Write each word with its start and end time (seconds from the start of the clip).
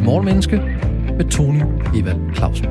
til 0.00 0.06
Morgenmenneske 0.06 0.56
med 1.16 1.30
Tony 1.30 1.62
Evald 1.96 2.34
Clausen. 2.34 2.66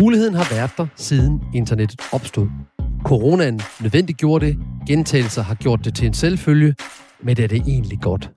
Muligheden 0.00 0.34
har 0.34 0.54
været 0.54 0.70
der, 0.76 0.86
siden 0.96 1.40
internettet 1.54 2.00
opstod. 2.12 2.48
Coronaen 3.04 3.60
nødvendiggjorde 3.80 4.46
det, 4.46 4.58
gentagelser 4.86 5.42
har 5.42 5.54
gjort 5.54 5.84
det 5.84 5.94
til 5.94 6.06
en 6.06 6.14
selvfølge, 6.14 6.74
men 7.22 7.40
er 7.42 7.46
det 7.46 7.62
egentlig 7.66 7.98
godt? 8.00 8.30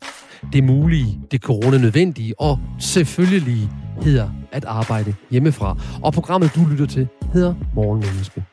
Det 0.54 0.64
mulige, 0.64 1.20
det 1.32 1.42
corona 1.42 1.78
nødvendige 1.78 2.40
og 2.40 2.60
selvfølgelig 2.80 3.70
hedder 4.02 4.30
at 4.52 4.66
arbejde 4.66 5.16
hjemmefra. 5.32 5.78
Og 6.04 6.14
programmet, 6.14 6.52
du 6.56 6.66
lytter 6.72 6.86
til, 6.86 7.08
hedder 7.34 7.56
Morgenmenneske. 7.76 8.44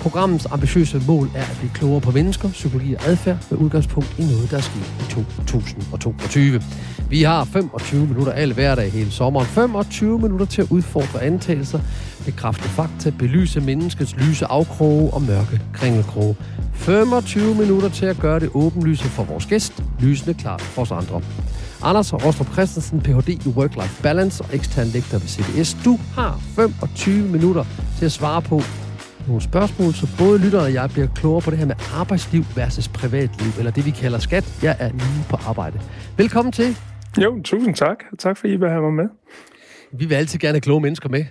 Programmets 0.00 0.46
ambitiøse 0.50 1.02
mål 1.06 1.30
er 1.34 1.42
at 1.42 1.56
blive 1.58 1.70
klogere 1.74 2.00
på 2.00 2.10
mennesker, 2.10 2.48
psykologi 2.48 2.94
og 2.94 3.06
adfærd 3.06 3.36
med 3.50 3.58
udgangspunkt 3.58 4.14
i 4.18 4.22
noget, 4.22 4.50
der 4.50 4.56
er 4.56 4.60
sket 4.60 4.92
i 5.00 5.10
2022. 5.10 6.62
Vi 7.08 7.22
har 7.22 7.44
25 7.44 8.06
minutter 8.06 8.32
alle 8.32 8.54
hverdag 8.54 8.92
hele 8.92 9.10
sommeren. 9.10 9.46
25 9.46 10.18
minutter 10.18 10.46
til 10.46 10.62
at 10.62 10.68
udfordre 10.70 11.22
antagelser, 11.22 11.80
bekræfte 12.24 12.68
fakta, 12.68 13.12
belyse 13.18 13.60
menneskets 13.60 14.16
lyse 14.16 14.46
afkroge 14.46 15.14
og 15.14 15.22
mørke 15.22 15.60
kringelkroge. 15.72 16.36
25 16.74 17.54
minutter 17.54 17.88
til 17.88 18.06
at 18.06 18.18
gøre 18.18 18.40
det 18.40 18.50
åbenlyse 18.54 19.04
for 19.04 19.24
vores 19.24 19.46
gæst, 19.46 19.82
lysende 20.00 20.34
klart 20.34 20.60
for 20.60 20.82
os 20.82 20.90
andre. 20.90 21.22
Anders 21.82 22.14
Rostrup 22.14 22.52
Christensen, 22.52 23.00
Ph.D. 23.00 23.28
i 23.28 23.48
Work-Life 23.48 24.02
Balance 24.02 24.44
og 24.44 24.50
ekstern 24.52 24.86
lektor 24.86 25.18
ved 25.18 25.28
CBS. 25.28 25.76
Du 25.84 25.98
har 26.14 26.40
25 26.56 27.28
minutter 27.28 27.64
til 27.98 28.04
at 28.04 28.12
svare 28.12 28.42
på, 28.42 28.62
nogle 29.26 29.42
spørgsmål, 29.42 29.92
så 29.92 30.06
både 30.18 30.38
lytterne 30.38 30.64
og 30.64 30.74
jeg 30.74 30.90
bliver 30.92 31.08
klogere 31.14 31.40
på 31.40 31.50
det 31.50 31.58
her 31.58 31.66
med 31.66 31.74
arbejdsliv 31.94 32.42
versus 32.56 32.88
privatliv, 32.88 33.50
eller 33.58 33.72
det 33.72 33.86
vi 33.86 33.90
kalder 33.90 34.18
skat. 34.18 34.58
Jeg 34.62 34.76
er 34.78 34.90
lige 34.92 35.24
på 35.28 35.36
arbejde. 35.36 35.80
Velkommen 36.16 36.52
til. 36.52 36.76
Jo, 37.24 37.42
tusind 37.42 37.74
tak. 37.74 37.98
Tak 38.18 38.36
for, 38.36 38.46
at 38.46 38.52
I 38.52 38.56
vil 38.56 38.68
have 38.68 38.82
mig 38.82 38.92
med. 38.92 39.08
Vi 39.92 40.04
vil 40.06 40.14
altid 40.14 40.38
gerne 40.38 40.54
have 40.54 40.60
kloge 40.60 40.80
mennesker 40.80 41.08
med. 41.08 41.24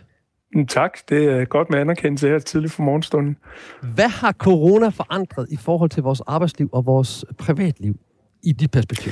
Mm, 0.56 0.68
tak. 0.68 0.92
Det 1.10 1.24
er 1.26 1.46
godt 1.46 1.70
med 1.70 1.80
anerkendelse 1.80 2.28
her 2.28 2.40
tidligt 2.40 2.74
for 2.74 2.84
morgenstunden. 2.84 3.38
Hvad 3.96 4.10
har 4.10 4.32
corona 4.32 4.90
forandret 4.90 5.48
i 5.52 5.58
forhold 5.58 5.90
til 5.90 6.04
vores 6.04 6.22
arbejdsliv 6.22 6.70
og 6.72 6.86
vores 6.86 7.26
privatliv 7.38 7.96
i 8.44 8.52
dit 8.52 8.72
perspektiv? 8.72 9.12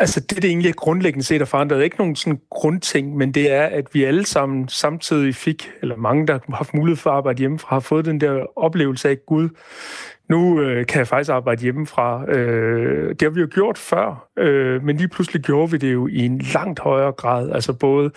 Altså 0.00 0.20
det, 0.20 0.42
det 0.42 0.44
egentlig 0.44 0.68
er 0.68 0.74
grundlæggende 0.74 1.24
set 1.24 1.40
er 1.40 1.44
forandret, 1.44 1.84
ikke 1.84 1.96
nogen 1.96 2.16
sådan 2.16 2.40
grundting, 2.50 3.16
men 3.16 3.32
det 3.34 3.52
er, 3.52 3.62
at 3.62 3.84
vi 3.92 4.04
alle 4.04 4.26
sammen 4.26 4.68
samtidig 4.68 5.34
fik, 5.34 5.70
eller 5.82 5.96
mange, 5.96 6.26
der 6.26 6.32
har 6.32 6.56
haft 6.56 6.74
mulighed 6.74 6.96
for 6.96 7.10
at 7.10 7.16
arbejde 7.16 7.38
hjemmefra, 7.38 7.76
har 7.76 7.80
fået 7.80 8.04
den 8.04 8.20
der 8.20 8.58
oplevelse 8.58 9.08
af, 9.08 9.12
at 9.12 9.26
Gud 9.26 9.48
nu 10.28 10.60
øh, 10.60 10.86
kan 10.86 10.98
jeg 10.98 11.08
faktisk 11.08 11.30
arbejde 11.30 11.62
hjemmefra. 11.62 12.30
Øh, 12.30 13.08
det 13.08 13.22
har 13.22 13.30
vi 13.30 13.40
jo 13.40 13.48
gjort 13.50 13.78
før, 13.78 14.28
øh, 14.38 14.84
men 14.84 14.96
lige 14.96 15.08
pludselig 15.08 15.42
gjorde 15.42 15.70
vi 15.70 15.76
det 15.76 15.92
jo 15.92 16.06
i 16.06 16.18
en 16.18 16.38
langt 16.38 16.80
højere 16.80 17.12
grad. 17.12 17.50
Altså 17.50 17.72
både 17.72 18.10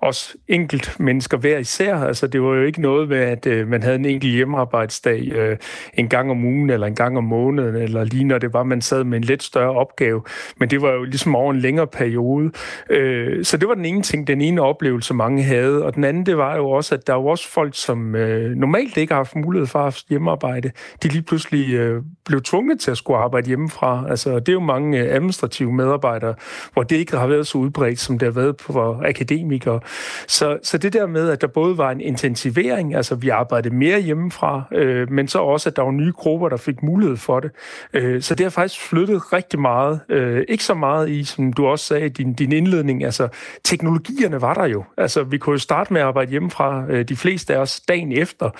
os 0.00 0.36
enkelt 0.48 1.00
mennesker 1.00 1.36
hver 1.38 1.58
især. 1.58 1.96
Altså 1.96 2.26
det 2.26 2.42
var 2.42 2.54
jo 2.54 2.62
ikke 2.62 2.80
noget 2.80 3.08
med, 3.08 3.18
at 3.18 3.46
øh, 3.46 3.68
man 3.68 3.82
havde 3.82 3.96
en 3.96 4.04
enkelt 4.04 4.32
hjemmearbejdsdag 4.32 5.32
øh, 5.32 5.56
en 5.94 6.08
gang 6.08 6.30
om 6.30 6.44
ugen 6.44 6.70
eller 6.70 6.86
en 6.86 6.94
gang 6.94 7.18
om 7.18 7.24
måneden, 7.24 7.76
eller 7.76 8.04
lige 8.04 8.24
når 8.24 8.38
det 8.38 8.52
var, 8.52 8.62
man 8.62 8.80
sad 8.80 9.04
med 9.04 9.18
en 9.18 9.24
lidt 9.24 9.42
større 9.42 9.70
opgave. 9.70 10.22
Men 10.60 10.70
det 10.70 10.82
var 10.82 10.92
jo 10.92 11.02
ligesom 11.02 11.36
over 11.36 11.52
en 11.52 11.60
længere 11.60 11.86
periode. 11.86 12.50
Øh, 12.90 13.44
så 13.44 13.56
det 13.56 13.68
var 13.68 13.74
den 13.74 13.84
ene 13.84 14.02
ting, 14.02 14.26
den 14.26 14.40
ene 14.40 14.62
oplevelse, 14.62 15.14
mange 15.14 15.42
havde. 15.42 15.84
Og 15.84 15.94
den 15.94 16.04
anden, 16.04 16.26
det 16.26 16.36
var 16.36 16.56
jo 16.56 16.70
også, 16.70 16.94
at 16.94 17.06
der 17.06 17.12
var 17.12 17.22
også 17.22 17.50
folk, 17.50 17.74
som 17.74 18.14
øh, 18.14 18.50
normalt 18.56 18.96
ikke 18.96 19.12
har 19.12 19.18
haft 19.18 19.36
mulighed 19.36 19.66
for 19.66 19.78
at 19.78 19.84
have 19.84 19.92
hjemmearbejde. 20.08 20.70
De 21.02 21.08
lige 21.08 21.22
pludselig 21.22 21.53
pludselig 21.54 21.74
øh, 21.74 22.02
blev 22.24 22.42
tvunget 22.42 22.80
til 22.80 22.90
at 22.90 22.96
skulle 22.96 23.18
arbejde 23.18 23.46
hjemmefra. 23.46 24.04
Altså, 24.10 24.38
det 24.38 24.48
er 24.48 24.52
jo 24.52 24.60
mange 24.60 24.98
øh, 24.98 25.14
administrative 25.14 25.72
medarbejdere, 25.72 26.34
hvor 26.72 26.82
det 26.82 26.96
ikke 26.96 27.16
har 27.16 27.26
været 27.26 27.46
så 27.46 27.58
udbredt, 27.58 28.00
som 28.00 28.18
det 28.18 28.26
har 28.26 28.40
været 28.40 28.54
for 28.60 29.02
akademikere. 29.04 29.80
Så, 30.28 30.58
så 30.62 30.78
det 30.78 30.92
der 30.92 31.06
med, 31.06 31.30
at 31.30 31.40
der 31.40 31.46
både 31.46 31.78
var 31.78 31.90
en 31.90 32.00
intensivering, 32.00 32.94
altså 32.94 33.14
vi 33.14 33.28
arbejdede 33.28 33.74
mere 33.74 34.00
hjemmefra, 34.00 34.62
øh, 34.72 35.10
men 35.10 35.28
så 35.28 35.38
også, 35.38 35.68
at 35.68 35.76
der 35.76 35.82
var 35.82 35.90
nye 35.90 36.12
grupper, 36.12 36.48
der 36.48 36.56
fik 36.56 36.82
mulighed 36.82 37.16
for 37.16 37.40
det. 37.40 37.50
Øh, 37.94 38.22
så 38.22 38.34
det 38.34 38.44
har 38.44 38.50
faktisk 38.50 38.80
flyttet 38.80 39.32
rigtig 39.32 39.60
meget. 39.60 40.00
Øh, 40.08 40.44
ikke 40.48 40.64
så 40.64 40.74
meget 40.74 41.10
i, 41.10 41.24
som 41.24 41.52
du 41.52 41.66
også 41.66 41.84
sagde 41.84 42.06
i 42.06 42.08
din, 42.08 42.34
din 42.34 42.52
indledning, 42.52 43.04
altså 43.04 43.28
teknologierne 43.64 44.40
var 44.40 44.54
der 44.54 44.66
jo. 44.66 44.84
Altså 44.96 45.22
vi 45.22 45.38
kunne 45.38 45.54
jo 45.54 45.58
starte 45.58 45.92
med 45.92 46.00
at 46.00 46.06
arbejde 46.06 46.30
hjemmefra, 46.30 46.84
øh, 46.88 47.04
de 47.08 47.16
fleste 47.16 47.54
af 47.54 47.58
os 47.58 47.80
dagen 47.80 48.12
efter. 48.12 48.50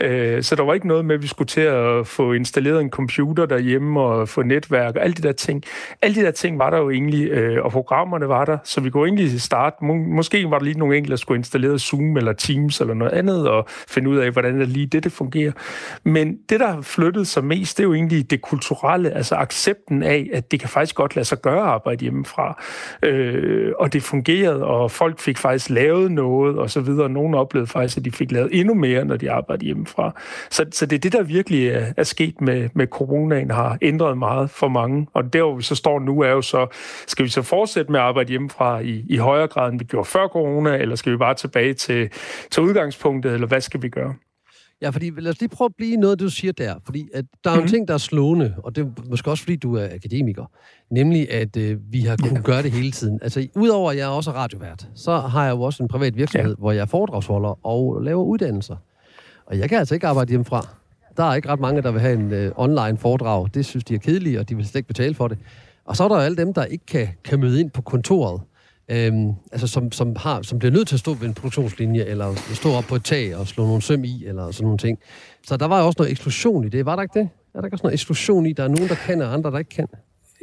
Øh, 0.00 0.42
så 0.42 0.56
der 0.56 0.62
var 0.62 0.74
ikke 0.74 0.88
noget 0.88 1.04
med, 1.04 1.14
at 1.14 1.22
vi 1.22 1.26
skulle 1.26 1.48
til 1.48 1.60
at 1.60 2.06
få 2.06 2.32
en 2.32 2.43
installeret 2.44 2.80
en 2.80 2.90
computer 2.90 3.46
derhjemme 3.46 4.00
og 4.00 4.28
få 4.28 4.42
netværk 4.42 4.96
og 4.96 5.02
alle 5.02 5.14
de 5.14 5.22
der 5.22 5.32
ting. 5.32 5.62
Alle 6.02 6.14
de 6.14 6.20
der 6.20 6.30
ting 6.30 6.58
var 6.58 6.70
der 6.70 6.78
jo 6.78 6.90
egentlig, 6.90 7.28
øh, 7.30 7.64
og 7.64 7.72
programmerne 7.72 8.28
var 8.28 8.44
der, 8.44 8.58
så 8.64 8.80
vi 8.80 8.90
kunne 8.90 9.08
egentlig 9.08 9.40
starte. 9.40 9.76
Må, 9.84 9.94
måske 9.94 10.50
var 10.50 10.58
der 10.58 10.64
lige 10.64 10.78
nogle 10.78 10.96
enkelte, 10.96 11.10
der 11.10 11.16
skulle 11.16 11.38
installere 11.38 11.78
Zoom 11.78 12.16
eller 12.16 12.32
Teams 12.32 12.80
eller 12.80 12.94
noget 12.94 13.12
andet, 13.12 13.48
og 13.48 13.66
finde 13.88 14.10
ud 14.10 14.16
af, 14.16 14.30
hvordan 14.30 14.60
det 14.60 14.68
lige 14.68 14.86
det, 14.86 15.04
det 15.04 15.12
fungerer. 15.12 15.52
Men 16.04 16.38
det, 16.48 16.60
der 16.60 16.72
har 16.72 16.80
flyttet 16.82 17.26
sig 17.26 17.44
mest, 17.44 17.76
det 17.78 17.82
er 17.82 17.88
jo 17.88 17.94
egentlig 17.94 18.30
det 18.30 18.42
kulturelle, 18.42 19.10
altså 19.10 19.34
accepten 19.34 20.02
af, 20.02 20.30
at 20.32 20.50
det 20.50 20.60
kan 20.60 20.68
faktisk 20.68 20.94
godt 20.94 21.16
lade 21.16 21.24
sig 21.24 21.42
gøre 21.42 21.62
arbejde 21.62 22.02
hjemmefra. 22.02 22.62
Øh, 23.02 23.72
og 23.78 23.92
det 23.92 24.02
fungerede, 24.02 24.64
og 24.64 24.90
folk 24.90 25.20
fik 25.20 25.38
faktisk 25.38 25.70
lavet 25.70 26.12
noget, 26.12 26.58
og 26.58 26.70
så 26.70 26.80
videre. 26.80 27.08
Nogle 27.08 27.38
oplevede 27.38 27.66
faktisk, 27.66 27.96
at 27.96 28.04
de 28.04 28.12
fik 28.12 28.32
lavet 28.32 28.48
endnu 28.52 28.74
mere, 28.74 29.04
når 29.04 29.16
de 29.16 29.30
arbejdede 29.30 29.66
hjemmefra. 29.66 30.20
Så, 30.50 30.64
så 30.72 30.86
det 30.86 30.96
er 30.96 31.00
det, 31.00 31.12
der 31.12 31.22
virkelig 31.22 31.68
er, 31.68 31.92
er 31.96 32.02
sket 32.02 32.33
sket 32.34 32.46
med, 32.46 32.68
med 32.74 32.86
coronaen 32.86 33.50
har 33.50 33.78
ændret 33.82 34.18
meget 34.18 34.50
for 34.50 34.68
mange. 34.68 35.06
Og 35.14 35.32
der, 35.32 35.42
hvor 35.42 35.56
vi 35.56 35.62
så 35.62 35.74
står 35.74 36.00
nu, 36.00 36.20
er 36.20 36.30
jo 36.30 36.42
så, 36.42 36.66
skal 37.06 37.24
vi 37.24 37.30
så 37.30 37.42
fortsætte 37.42 37.92
med 37.92 38.00
at 38.00 38.06
arbejde 38.06 38.30
hjemmefra 38.30 38.80
i, 38.80 39.04
i 39.08 39.16
højere 39.16 39.48
grad, 39.48 39.70
end 39.72 39.78
vi 39.78 39.84
gjorde 39.84 40.08
før 40.08 40.28
corona, 40.28 40.76
eller 40.76 40.96
skal 40.96 41.12
vi 41.12 41.16
bare 41.16 41.34
tilbage 41.34 41.74
til, 41.74 42.10
til 42.50 42.62
udgangspunktet, 42.62 43.34
eller 43.34 43.46
hvad 43.46 43.60
skal 43.60 43.82
vi 43.82 43.88
gøre? 43.88 44.14
Ja, 44.82 44.90
fordi 44.90 45.10
lad 45.18 45.30
os 45.30 45.40
lige 45.40 45.48
prøve 45.48 45.66
at 45.66 45.74
blive 45.76 45.96
noget, 45.96 46.20
du 46.20 46.28
siger 46.28 46.52
der. 46.52 46.74
Fordi 46.84 47.08
at 47.14 47.24
der 47.44 47.50
er 47.50 47.54
mm-hmm. 47.54 47.64
en 47.64 47.70
ting, 47.70 47.88
der 47.88 47.94
er 47.94 47.98
slående, 47.98 48.54
og 48.58 48.76
det 48.76 48.84
er 48.84 49.08
måske 49.10 49.30
også, 49.30 49.42
fordi 49.42 49.56
du 49.56 49.76
er 49.76 49.88
akademiker, 49.94 50.44
nemlig 50.90 51.32
at 51.32 51.56
øh, 51.56 51.78
vi 51.90 52.00
har 52.00 52.16
kunnet 52.16 52.36
ja. 52.36 52.42
gøre 52.42 52.62
det 52.62 52.72
hele 52.72 52.90
tiden. 52.90 53.18
Altså, 53.22 53.46
udover 53.56 53.90
at 53.90 53.96
jeg 53.96 54.08
også 54.08 54.30
er 54.30 54.34
radiovært, 54.34 54.88
så 54.94 55.16
har 55.16 55.44
jeg 55.44 55.52
jo 55.52 55.62
også 55.62 55.82
en 55.82 55.88
privat 55.88 56.16
virksomhed, 56.16 56.50
ja. 56.50 56.56
hvor 56.58 56.72
jeg 56.72 56.80
er 56.80 56.86
foredragsholder 56.86 57.66
og 57.66 58.02
laver 58.02 58.24
uddannelser. 58.24 58.76
Og 59.46 59.58
jeg 59.58 59.68
kan 59.68 59.78
altså 59.78 59.94
ikke 59.94 60.06
arbejde 60.06 60.28
hjemmefra. 60.28 60.68
Der 61.16 61.24
er 61.24 61.34
ikke 61.34 61.48
ret 61.48 61.60
mange, 61.60 61.82
der 61.82 61.90
vil 61.90 62.00
have 62.00 62.14
en 62.14 62.32
øh, 62.32 62.52
online 62.56 62.98
foredrag. 62.98 63.48
Det 63.54 63.66
synes 63.66 63.84
de 63.84 63.94
er 63.94 63.98
kedelige, 63.98 64.40
og 64.40 64.48
de 64.48 64.56
vil 64.56 64.64
slet 64.64 64.78
ikke 64.78 64.88
betale 64.88 65.14
for 65.14 65.28
det. 65.28 65.38
Og 65.84 65.96
så 65.96 66.04
er 66.04 66.08
der 66.08 66.16
alle 66.16 66.36
dem, 66.36 66.54
der 66.54 66.64
ikke 66.64 66.86
kan, 66.86 67.08
kan 67.24 67.40
møde 67.40 67.60
ind 67.60 67.70
på 67.70 67.82
kontoret. 67.82 68.40
Øhm, 68.88 69.32
altså 69.52 69.66
som, 69.66 69.92
som, 69.92 70.16
har, 70.16 70.42
som 70.42 70.58
bliver 70.58 70.72
nødt 70.72 70.88
til 70.88 70.96
at 70.96 71.00
stå 71.00 71.14
ved 71.14 71.28
en 71.28 71.34
produktionslinje, 71.34 72.04
eller 72.04 72.34
stå 72.54 72.72
op 72.72 72.84
på 72.84 72.94
et 72.94 73.04
tag 73.04 73.36
og 73.36 73.46
slå 73.46 73.66
nogle 73.66 73.82
søm 73.82 74.04
i, 74.04 74.24
eller 74.26 74.50
sådan 74.50 74.64
nogle 74.64 74.78
ting. 74.78 74.98
Så 75.46 75.56
der 75.56 75.66
var 75.66 75.80
jo 75.80 75.86
også 75.86 75.96
noget 75.98 76.12
eksklusion 76.12 76.64
i 76.64 76.68
det. 76.68 76.86
Var 76.86 76.96
der 76.96 77.02
ikke 77.02 77.20
det? 77.20 77.28
Er 77.54 77.60
der 77.60 77.66
ikke 77.66 77.74
også 77.74 77.82
noget 77.82 77.94
eksklusion 77.94 78.46
i? 78.46 78.52
Der 78.52 78.64
er 78.64 78.68
nogen, 78.68 78.88
der 78.88 78.94
kan, 78.94 79.22
og 79.22 79.32
andre, 79.32 79.50
der 79.50 79.58
ikke 79.58 79.70
kan? 79.70 79.86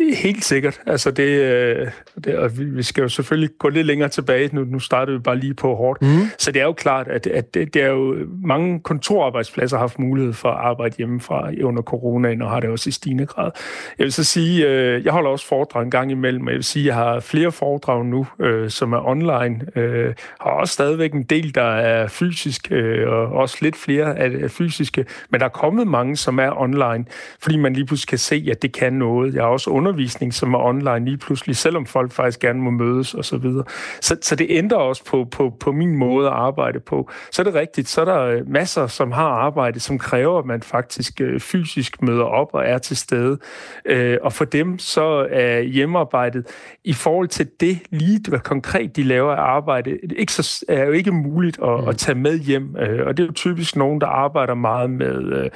Helt 0.10 0.44
sikkert. 0.44 0.82
Altså 0.86 1.12
det, 1.12 1.24
øh, 1.24 1.88
det, 2.24 2.38
og 2.38 2.52
vi 2.58 2.84
skal 2.84 3.02
jo 3.02 3.10
selvfølgelig 3.10 3.50
gå 3.60 3.70
lidt 3.70 3.88
længere 3.88 4.10
tilbage. 4.10 4.50
Nu, 4.54 4.64
nu 4.64 4.80
startede 4.80 5.18
vi 5.18 5.22
bare 5.22 5.38
lige 5.38 5.54
på 5.54 5.76
hårdt. 5.76 6.02
Mm. 6.02 6.08
Så 6.38 6.52
det 6.52 6.62
er 6.62 6.66
jo 6.66 6.74
klart, 6.74 7.08
at, 7.08 7.28
at 7.28 7.54
det, 7.54 7.74
det 7.74 7.84
er 7.84 7.88
jo 7.88 8.16
mange 8.44 8.80
kontorarbejdspladser 8.80 9.78
har 9.78 9.84
haft 9.84 10.00
mulighed 10.00 10.34
for 10.34 10.50
at 10.50 10.58
arbejde 10.58 10.96
hjemmefra 10.98 11.52
under 11.64 11.82
coronaen, 11.82 12.42
og 12.42 12.50
har 12.50 12.60
det 12.60 12.70
også 12.70 12.90
i 12.90 12.92
stigende 12.92 13.26
grad. 13.26 13.52
Jeg 13.98 14.04
vil 14.04 14.14
så 14.14 14.24
sige, 14.24 14.68
øh, 14.68 15.06
jeg 15.06 15.14
holder 15.14 15.30
også 15.30 15.48
foredrag 15.48 15.84
en 15.84 15.92
gang 15.92 16.12
imellem, 16.12 16.48
og 16.48 16.52
jeg 16.52 16.56
vil 16.56 16.64
sige, 16.64 16.86
jeg 16.86 16.96
har 16.96 17.20
flere 17.20 17.52
foredrag 17.52 18.06
nu, 18.06 18.28
øh, 18.40 18.70
som 18.70 18.94
er 18.94 19.08
online. 19.08 19.62
Øh, 19.76 20.14
har 20.40 20.52
også 20.52 20.74
stadigvæk 20.74 21.14
en 21.14 21.24
del, 21.24 21.56
der 21.56 21.72
er 21.72 22.08
fysisk, 22.08 22.68
øh, 22.72 23.10
og 23.10 23.28
også 23.28 23.58
lidt 23.62 23.76
flere 23.76 24.18
af 24.18 24.52
fysiske, 24.52 25.06
men 25.30 25.40
der 25.40 25.46
er 25.46 25.50
kommet 25.50 25.88
mange, 25.88 26.18
som 26.18 26.40
er 26.40 26.62
online, 26.62 27.06
fordi 27.42 27.58
man 27.58 27.74
lige 27.74 27.86
pludselig 27.86 28.08
kan 28.08 28.18
se, 28.18 28.48
at 28.52 28.62
det 28.62 28.72
kan 28.72 28.94
noget. 28.94 29.34
Jeg 29.34 29.44
har 29.44 29.50
også 29.50 29.70
under 29.70 29.91
undervisning, 29.92 30.34
som 30.34 30.54
er 30.54 30.60
online 30.60 31.06
lige 31.06 31.18
pludselig, 31.18 31.56
selvom 31.56 31.86
folk 31.86 32.12
faktisk 32.12 32.40
gerne 32.40 32.62
må 32.62 32.70
mødes 32.70 33.14
og 33.14 33.26
så 33.26 33.38
videre. 33.38 33.64
Så, 34.02 34.18
så 34.22 34.36
det 34.36 34.48
ændrer 34.50 34.78
også 34.78 35.06
på, 35.06 35.28
på, 35.32 35.54
på 35.60 35.72
min 35.72 35.96
måde 35.96 36.28
at 36.28 36.34
arbejde 36.34 36.80
på. 36.80 37.10
Så 37.32 37.42
er 37.42 37.44
det 37.44 37.54
rigtigt, 37.54 37.90
så 37.90 38.02
er 38.02 38.06
der 38.06 38.22
øh, 38.22 38.50
masser, 38.50 38.88
som 38.88 39.12
har 39.12 39.28
arbejde, 39.28 39.80
som 39.80 39.98
kræver, 39.98 40.40
at 40.40 40.46
man 40.46 40.62
faktisk 40.62 41.22
øh, 41.22 41.40
fysisk 41.40 42.02
møder 42.02 42.24
op 42.24 42.48
og 42.54 42.66
er 42.66 42.78
til 42.78 42.98
stede. 42.98 43.38
Øh, 43.86 44.18
og 44.22 44.34
for 44.34 44.46
dem 44.46 44.80
så 44.80 45.28
er 45.30 45.60
hjemmearbejdet 45.60 46.48
i 46.84 46.94
forhold 46.94 47.28
til 47.28 47.48
det 47.60 47.80
lige, 47.90 48.20
hvad 48.30 48.40
konkret 48.40 48.96
de 48.96 49.04
laver 49.04 49.32
af 49.32 49.42
arbejde, 49.42 49.98
ikke 50.16 50.34
så, 50.34 50.66
er 50.68 50.86
jo 50.86 50.92
ikke 50.92 51.12
muligt 51.12 51.60
at, 51.64 51.82
mm. 51.82 51.88
at 51.88 51.98
tage 51.98 52.16
med 52.16 52.40
hjem. 52.40 52.76
Og 53.06 53.18
det 53.18 53.24
er 53.24 53.28
jo 53.28 53.34
typisk 53.34 53.76
nogen, 53.76 54.02
der 54.02 54.08
arbejder 54.08 54.54
meget 54.54 54.90
med, 54.90 55.50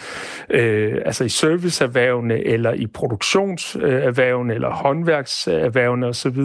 øh, 0.50 0.94
altså 1.06 1.24
i 1.24 1.30
serviceerhvervene 1.30 2.48
eller 2.48 2.74
i 2.74 2.88
produktionserhvervene, 2.88 4.25
erhvervene 4.26 4.54
eller 4.54 4.70
håndværkserhvervene 4.70 6.08
osv. 6.08 6.38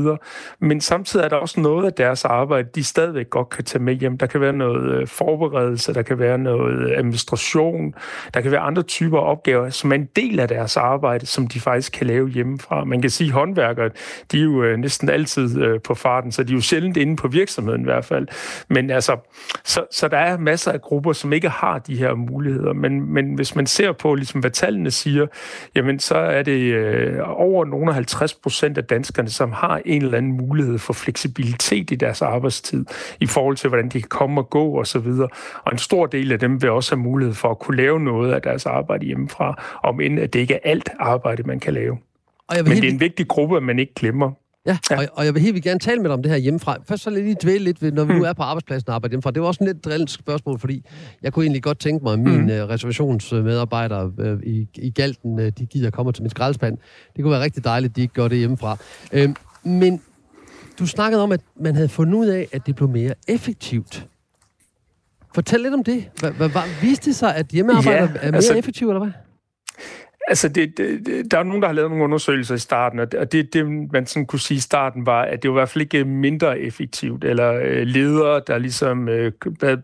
Men 0.61 0.81
samtidig 0.81 1.25
er 1.25 1.29
der 1.29 1.37
også 1.37 1.61
noget 1.61 1.87
af 1.87 1.93
deres 1.93 2.25
arbejde, 2.25 2.69
de 2.75 2.85
stadigvæk 2.85 3.31
godt 3.31 3.49
kan 3.49 3.65
tage 3.65 3.83
med 3.83 3.95
hjem. 3.95 4.19
Der 4.19 4.27
kan 4.27 4.41
være 4.41 4.53
noget 4.53 5.01
øh, 5.01 5.07
forberedelse, 5.07 5.95
der 5.95 6.03
kan 6.03 6.19
være 6.19 6.39
noget 6.39 6.91
øh, 6.91 6.99
administration, 6.99 7.95
der 8.35 8.41
kan 8.41 8.51
være 8.51 8.61
andre 8.61 8.83
typer 8.83 9.19
opgaver, 9.19 9.71
som 9.71 9.93
er 9.93 9.97
en 9.97 10.09
del 10.17 10.41
af 10.41 10.49
deres 10.49 10.77
arbejde, 10.77 11.27
som 11.27 11.47
de 11.47 11.61
faktisk 11.61 11.93
kan 11.93 12.07
lave 12.07 12.29
hjemmefra. 12.29 12.85
Man 12.85 13.01
kan 13.01 13.11
sige, 13.11 13.29
at 13.29 13.35
håndværkere, 13.35 13.91
de 14.33 14.39
er 14.39 14.43
jo 14.43 14.63
øh, 14.63 14.79
næsten 14.79 15.09
altid 15.09 15.79
på 15.79 15.95
farten, 15.95 16.33
så 16.33 16.43
de 16.43 16.53
er 16.53 16.57
jo 16.57 16.61
sjældent 16.61 16.97
inde 16.97 17.17
på 17.17 17.29
virksomheden 17.29 17.81
i 17.81 17.85
hvert 17.85 18.05
fald. 18.05 18.29
Men 18.69 18.91
altså, 18.91 19.17
så, 19.65 19.85
så 19.93 20.09
der 20.09 20.19
er 20.19 20.39
masser 20.39 20.73
af 20.73 20.81
grupper, 20.81 21.13
som 21.13 21.33
ikke 21.33 21.49
har 21.49 21.79
de 21.79 21.97
her 21.97 22.15
muligheder. 22.15 22.73
Men, 22.73 23.15
men 23.15 23.35
hvis 23.35 23.57
man 23.57 23.67
ser 23.67 23.93
på, 23.93 24.15
ligesom, 24.15 24.41
hvad 24.41 24.51
tallene 24.51 24.91
siger, 24.91 25.27
jamen 25.75 25.99
så 25.99 26.17
er 26.17 26.43
det 26.43 26.61
øh, 26.75 27.19
over 27.23 27.60
nogle 27.65 27.93
50 27.93 28.35
procent 28.35 28.79
af 28.79 28.85
danskerne, 28.85 29.29
som 29.29 29.53
har 29.53 29.81
en 29.85 30.03
eller 30.03 30.19
anden 30.19 30.33
mulighed 30.33 30.79
for 30.79 30.93
fleksibilitet 30.93 31.91
i 31.91 31.95
deres 31.95 32.23
arbejdstid, 32.23 32.85
i 33.21 33.27
forhold 33.27 33.57
til, 33.57 33.69
hvordan 33.69 33.89
de 33.89 34.01
kan 34.01 34.09
komme 34.09 34.41
og 34.41 34.51
gå 34.51 34.81
osv. 34.81 35.07
Og, 35.07 35.31
og 35.65 35.73
en 35.73 35.79
stor 35.79 36.07
del 36.07 36.33
af 36.33 36.39
dem 36.39 36.63
vil 36.63 36.71
også 36.71 36.95
have 36.97 37.03
mulighed 37.03 37.35
for 37.35 37.51
at 37.51 37.59
kunne 37.59 37.77
lave 37.77 38.01
noget 38.01 38.33
af 38.33 38.43
deres 38.43 38.67
arbejde 38.67 39.07
hjemmefra, 39.07 39.63
om 39.83 40.01
end 40.01 40.21
at 40.21 40.33
det 40.33 40.41
ikke 40.41 40.55
er 40.55 40.59
alt 40.65 40.89
arbejde, 40.99 41.43
man 41.43 41.61
kan 41.61 41.75
lave. 41.75 41.99
Og 42.49 42.57
jeg 42.57 42.65
Men 42.65 42.73
helt... 42.73 42.83
det 42.83 42.89
er 42.89 42.93
en 42.93 43.01
vigtig 43.01 43.29
gruppe, 43.29 43.57
at 43.57 43.63
man 43.63 43.79
ikke 43.79 43.95
glemmer. 43.95 44.31
Ja, 44.71 44.79
ja. 44.91 44.99
Og, 44.99 45.07
og 45.13 45.25
jeg 45.25 45.35
vil 45.35 45.43
helt 45.43 45.55
vil 45.55 45.63
gerne 45.63 45.81
tale 45.81 46.01
med 46.01 46.05
dig 46.05 46.15
om 46.15 46.23
det 46.23 46.31
her 46.33 46.39
hjemmefra. 46.39 46.77
Først 46.89 47.03
så 47.03 47.11
lige 47.11 47.37
dvæle 47.43 47.65
lidt 47.65 47.83
ved, 47.83 47.93
når 47.93 48.05
vi 48.05 48.13
mm. 48.13 48.19
nu 48.19 48.25
er 48.25 48.33
på 48.33 48.43
arbejdspladsen 48.43 48.89
og 48.89 48.95
arbejder 48.95 49.13
hjemmefra. 49.13 49.31
Det 49.31 49.43
var 49.43 49.49
også 49.49 49.65
en 49.65 49.67
lidt 49.67 49.85
drillende 49.85 50.13
spørgsmål, 50.13 50.59
fordi 50.59 50.85
jeg 51.23 51.33
kunne 51.33 51.45
egentlig 51.45 51.63
godt 51.63 51.79
tænke 51.79 52.05
mig, 52.05 52.13
at 52.13 52.19
mine 52.19 52.39
mm. 52.39 52.63
uh, 52.63 52.69
reservationsmedarbejdere 52.69 54.13
uh, 54.19 54.43
i, 54.43 54.69
i 54.75 54.91
Galten, 54.91 55.39
uh, 55.39 55.47
de 55.47 55.67
gider 55.67 55.91
komme 55.91 56.13
til 56.13 56.23
min 56.23 56.31
skraldespand. 56.31 56.79
Det 57.17 57.23
kunne 57.23 57.33
være 57.33 57.43
rigtig 57.43 57.65
dejligt, 57.65 57.91
at 57.91 57.97
de 57.97 58.01
ikke 58.01 58.15
gør 58.15 58.29
det 58.29 58.39
hjemmefra. 58.39 58.77
Uh, 59.13 59.21
men 59.65 60.03
du 60.79 60.87
snakkede 60.87 61.23
om, 61.23 61.33
at 61.33 61.41
man 61.61 61.75
havde 61.75 61.89
fundet 61.89 62.15
ud 62.15 62.27
af, 62.27 62.49
at 62.53 62.67
det 62.67 62.77
blev 62.77 62.89
mere 62.89 63.15
effektivt. 63.29 64.07
Fortæl 65.35 65.61
lidt 65.61 65.75
om 65.75 65.85
det. 65.85 66.05
Hvad, 66.21 66.31
hvad, 66.33 66.51
viste 66.81 67.11
det 67.11 67.17
sig, 67.17 67.37
at 67.37 67.47
hjemmearbejder 67.47 68.01
ja, 68.01 68.07
er 68.07 68.31
mere 68.31 68.35
altså, 68.35 68.55
effektivt, 68.55 68.91
eller 68.91 69.05
hvad? 69.05 69.13
Altså, 70.29 70.49
det, 70.49 70.79
det, 70.79 71.31
der 71.31 71.39
er 71.39 71.43
nogen, 71.43 71.63
der 71.63 71.69
har 71.69 71.75
lavet 71.75 71.91
nogle 71.91 72.05
undersøgelser 72.05 72.55
i 72.55 72.59
starten, 72.59 72.99
og 72.99 73.33
det, 73.33 73.53
det 73.53 73.67
man 73.93 74.07
sådan 74.07 74.27
kunne 74.27 74.41
sige 74.41 74.57
i 74.57 74.61
starten, 74.61 75.07
var, 75.07 75.23
at 75.23 75.43
det 75.43 75.51
var 75.51 75.57
i 75.57 75.59
hvert 75.59 75.69
fald 75.69 75.83
ikke 75.83 76.05
mindre 76.05 76.61
effektivt, 76.61 77.25
eller 77.25 77.61
øh, 77.65 77.87
ledere, 77.87 78.43
der 78.47 78.59
ligesom 78.59 79.09
øh, 79.09 79.33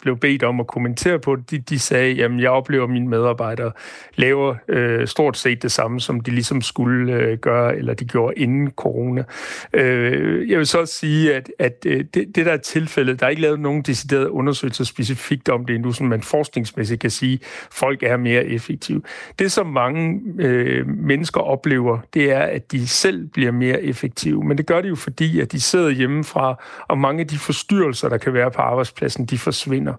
blev 0.01 0.19
bedt 0.19 0.43
om 0.43 0.61
at 0.61 0.67
kommentere 0.67 1.19
på 1.19 1.37
det, 1.37 1.51
de, 1.51 1.59
de 1.59 1.79
sagde, 1.79 2.13
jamen, 2.15 2.41
jeg 2.41 2.51
oplever, 2.51 2.85
at 2.85 2.91
mine 2.91 3.09
medarbejdere 3.09 3.73
laver 4.15 4.55
øh, 4.69 5.07
stort 5.07 5.37
set 5.37 5.63
det 5.63 5.73
samme, 5.73 6.01
som 6.01 6.21
de 6.21 6.31
ligesom 6.31 6.63
skulle 6.63 7.13
øh, 7.13 7.39
gøre, 7.39 7.77
eller 7.77 7.95
de 7.95 8.05
gjorde 8.05 8.35
inden 8.37 8.71
corona. 8.71 9.25
Øh, 9.73 10.51
jeg 10.51 10.59
vil 10.59 10.67
så 10.67 10.81
også 10.81 10.95
sige, 10.95 11.35
at, 11.35 11.51
at 11.59 11.77
øh, 11.87 12.05
det, 12.15 12.27
det 12.35 12.47
der 12.47 12.53
er 12.53 12.57
tilfældet, 12.57 13.21
der 13.21 13.27
er 13.27 13.31
ikke 13.31 13.43
lavet 13.43 13.61
nogen 13.61 13.83
deciderede 13.83 14.31
undersøgelser 14.31 14.85
specifikt 14.85 15.49
om 15.49 15.65
det 15.65 15.75
endnu, 15.75 15.93
som 15.93 16.07
man 16.07 16.23
forskningsmæssigt 16.23 17.01
kan 17.01 17.11
sige, 17.11 17.39
folk 17.71 18.03
er 18.03 18.17
mere 18.17 18.47
effektive. 18.47 19.03
Det, 19.39 19.53
som 19.53 19.67
mange 19.67 20.21
øh, 20.39 20.89
mennesker 20.89 21.41
oplever, 21.41 21.99
det 22.15 22.33
er, 22.33 22.41
at 22.41 22.73
de 22.73 22.89
selv 22.89 23.27
bliver 23.27 23.53
mere 23.53 23.83
effektive. 23.83 24.45
Men 24.45 24.59
det 24.59 24.67
gør 24.67 24.81
de 24.81 24.89
jo 24.89 24.95
fordi, 24.97 25.41
at 25.41 25.53
de 25.53 25.61
sidder 25.61 25.91
hjemmefra, 25.91 26.63
og 26.89 26.99
mange 26.99 27.21
af 27.21 27.27
de 27.27 27.39
forstyrrelser, 27.39 28.09
der 28.09 28.19
kan 28.19 28.35
være 28.35 28.51
på 28.51 28.63
arbejdspladsen, 28.63 29.27
de 29.27 29.39
forsvinder. 29.39 29.95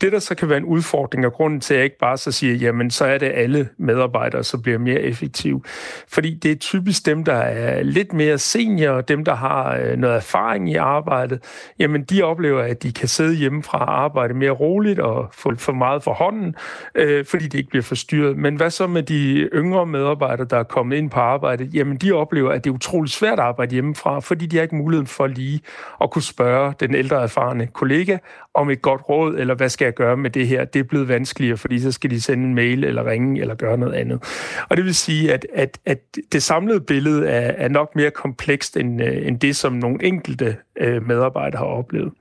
Det, 0.00 0.12
der 0.12 0.18
så 0.18 0.34
kan 0.34 0.48
være 0.48 0.58
en 0.58 0.64
udfordring, 0.64 1.26
og 1.26 1.32
grunden 1.32 1.60
til, 1.60 1.74
at 1.74 1.78
jeg 1.78 1.84
ikke 1.84 1.98
bare 1.98 2.16
så 2.16 2.32
siger, 2.32 2.54
jamen, 2.54 2.90
så 2.90 3.04
er 3.04 3.18
det 3.18 3.32
alle 3.34 3.68
medarbejdere, 3.78 4.44
som 4.44 4.62
bliver 4.62 4.78
mere 4.78 5.00
effektive. 5.00 5.62
Fordi 6.08 6.34
det 6.34 6.50
er 6.50 6.56
typisk 6.56 7.06
dem, 7.06 7.24
der 7.24 7.34
er 7.34 7.82
lidt 7.82 8.12
mere 8.12 8.38
senior, 8.38 9.00
dem, 9.00 9.24
der 9.24 9.34
har 9.34 9.76
øh, 9.76 9.96
noget 9.96 10.16
erfaring 10.16 10.70
i 10.70 10.74
arbejdet, 10.74 11.44
jamen, 11.78 12.04
de 12.04 12.22
oplever, 12.22 12.62
at 12.62 12.82
de 12.82 12.92
kan 12.92 13.08
sidde 13.08 13.34
hjemmefra 13.34 13.78
og 13.78 14.04
arbejde 14.04 14.34
mere 14.34 14.50
roligt 14.50 14.98
og 14.98 15.28
få 15.32 15.54
for 15.56 15.72
meget 15.72 16.02
for 16.02 16.12
hånden, 16.12 16.54
øh, 16.94 17.24
fordi 17.24 17.44
det 17.44 17.58
ikke 17.58 17.70
bliver 17.70 17.82
forstyrret. 17.82 18.36
Men 18.36 18.56
hvad 18.56 18.70
så 18.70 18.86
med 18.86 19.02
de 19.02 19.48
yngre 19.52 19.63
medarbejdere, 19.70 20.46
der 20.50 20.56
er 20.56 20.62
kommet 20.62 20.96
ind 20.96 21.10
på 21.10 21.20
arbejde, 21.20 21.64
jamen 21.64 21.96
de 21.96 22.12
oplever, 22.12 22.50
at 22.50 22.64
det 22.64 22.70
er 22.70 22.74
utroligt 22.74 23.14
svært 23.14 23.38
at 23.38 23.44
arbejde 23.44 23.72
hjemmefra, 23.72 24.20
fordi 24.20 24.46
de 24.46 24.56
har 24.56 24.62
ikke 24.62 24.76
muligheden 24.76 25.06
for 25.06 25.26
lige 25.26 25.60
at 26.02 26.10
kunne 26.10 26.22
spørge 26.22 26.74
den 26.80 26.94
ældre 26.94 27.22
erfarne 27.22 27.66
kollega 27.66 28.18
om 28.54 28.70
et 28.70 28.82
godt 28.82 29.00
råd, 29.08 29.34
eller 29.34 29.54
hvad 29.54 29.68
skal 29.68 29.84
jeg 29.84 29.94
gøre 29.94 30.16
med 30.16 30.30
det 30.30 30.48
her? 30.48 30.64
Det 30.64 30.80
er 30.80 30.84
blevet 30.84 31.08
vanskeligere, 31.08 31.56
fordi 31.56 31.80
så 31.80 31.92
skal 31.92 32.10
de 32.10 32.20
sende 32.20 32.44
en 32.44 32.54
mail, 32.54 32.84
eller 32.84 33.06
ringe, 33.06 33.40
eller 33.40 33.54
gøre 33.54 33.78
noget 33.78 33.94
andet. 33.94 34.22
Og 34.68 34.76
det 34.76 34.84
vil 34.84 34.94
sige, 34.94 35.32
at, 35.32 35.46
at, 35.54 35.78
at 35.86 35.98
det 36.32 36.42
samlede 36.42 36.80
billede 36.80 37.28
er, 37.28 37.64
er 37.64 37.68
nok 37.68 37.96
mere 37.96 38.10
komplekst, 38.10 38.76
end, 38.76 39.02
øh, 39.02 39.26
end 39.26 39.40
det, 39.40 39.56
som 39.56 39.72
nogle 39.72 40.04
enkelte 40.04 40.56
øh, 40.80 41.06
medarbejdere 41.08 41.58
har 41.58 41.66
oplevet. 41.66 42.12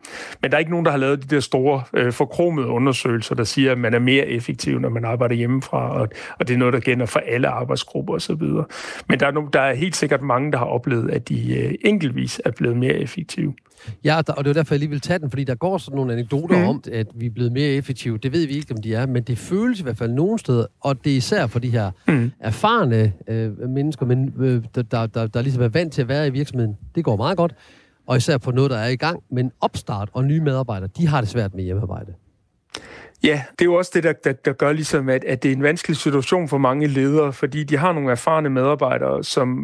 Men 0.41 0.51
der 0.51 0.57
er 0.57 0.59
ikke 0.59 0.71
nogen, 0.71 0.85
der 0.85 0.91
har 0.91 0.97
lavet 0.97 1.23
de 1.23 1.35
der 1.35 1.41
store 1.41 1.83
øh, 1.93 2.11
forkromede 2.11 2.67
undersøgelser, 2.67 3.35
der 3.35 3.43
siger, 3.43 3.71
at 3.71 3.77
man 3.77 3.93
er 3.93 3.99
mere 3.99 4.27
effektiv, 4.27 4.79
når 4.79 4.89
man 4.89 5.05
arbejder 5.05 5.35
hjemmefra, 5.35 5.93
og, 5.93 6.09
og 6.39 6.47
det 6.47 6.53
er 6.53 6.57
noget, 6.57 6.73
der 6.73 6.79
gælder 6.79 7.05
for 7.05 7.21
alle 7.33 7.47
arbejdsgrupper 7.47 8.13
osv. 8.13 8.41
Men 9.09 9.19
der 9.19 9.27
er, 9.27 9.31
no, 9.31 9.47
der 9.53 9.61
er 9.61 9.73
helt 9.73 9.95
sikkert 9.95 10.21
mange, 10.21 10.51
der 10.51 10.57
har 10.57 10.65
oplevet, 10.65 11.11
at 11.11 11.29
de 11.29 11.57
øh, 11.57 11.73
enkeltvis 11.81 12.41
er 12.45 12.51
blevet 12.51 12.77
mere 12.77 12.93
effektive. 12.93 13.53
Ja, 14.03 14.17
og 14.17 14.45
det 14.45 14.49
er 14.49 14.53
derfor, 14.53 14.75
jeg 14.75 14.79
lige 14.79 14.89
vil 14.89 15.01
tage 15.01 15.19
den, 15.19 15.29
fordi 15.29 15.43
der 15.43 15.55
går 15.55 15.77
sådan 15.77 15.95
nogle 15.95 16.13
anekdoter 16.13 16.57
mm. 16.57 16.67
om, 16.67 16.83
at 16.91 17.07
vi 17.15 17.25
er 17.25 17.29
blevet 17.29 17.51
mere 17.51 17.67
effektive. 17.67 18.17
Det 18.17 18.33
ved 18.33 18.47
vi 18.47 18.53
ikke, 18.53 18.73
om 18.73 18.81
de 18.81 18.95
er, 18.95 19.05
men 19.05 19.23
det 19.23 19.37
føles 19.37 19.79
i 19.79 19.83
hvert 19.83 19.97
fald 19.97 20.11
nogen 20.11 20.39
steder, 20.39 20.65
og 20.81 21.03
det 21.03 21.11
er 21.11 21.17
især 21.17 21.47
for 21.47 21.59
de 21.59 21.69
her 21.69 21.91
mm. 22.07 22.31
erfarne 22.39 23.13
øh, 23.27 23.69
mennesker, 23.69 24.05
men, 24.05 24.33
øh, 24.39 24.63
der, 24.75 24.81
der, 24.81 25.05
der, 25.05 25.27
der 25.27 25.41
ligesom 25.41 25.63
er 25.63 25.67
vant 25.67 25.93
til 25.93 26.01
at 26.01 26.07
være 26.07 26.27
i 26.27 26.29
virksomheden. 26.29 26.77
Det 26.95 27.03
går 27.03 27.15
meget 27.15 27.37
godt, 27.37 27.55
og 28.07 28.17
især 28.17 28.37
på 28.37 28.51
noget, 28.51 28.71
der 28.71 28.77
er 28.77 28.89
i 28.89 28.95
gang. 28.95 29.23
Men 29.31 29.51
opstart 29.61 30.09
og 30.13 30.25
nye 30.25 30.41
medarbejdere, 30.41 30.89
de 30.97 31.07
har 31.07 31.21
det 31.21 31.29
svært 31.29 31.55
med 31.55 31.63
hjemmearbejde. 31.63 32.13
Ja, 33.23 33.43
det 33.51 33.61
er 33.61 33.65
jo 33.65 33.73
også 33.73 33.91
det, 33.93 34.03
der, 34.03 34.13
der, 34.13 34.31
der 34.33 34.53
gør 34.53 34.71
ligesom, 34.71 35.09
at, 35.09 35.23
at 35.23 35.43
det 35.43 35.51
er 35.51 35.55
en 35.55 35.63
vanskelig 35.63 35.97
situation 35.97 36.47
for 36.47 36.57
mange 36.57 36.87
ledere, 36.87 37.33
fordi 37.33 37.63
de 37.63 37.77
har 37.77 37.93
nogle 37.93 38.11
erfarne 38.11 38.49
medarbejdere, 38.49 39.23
som 39.23 39.57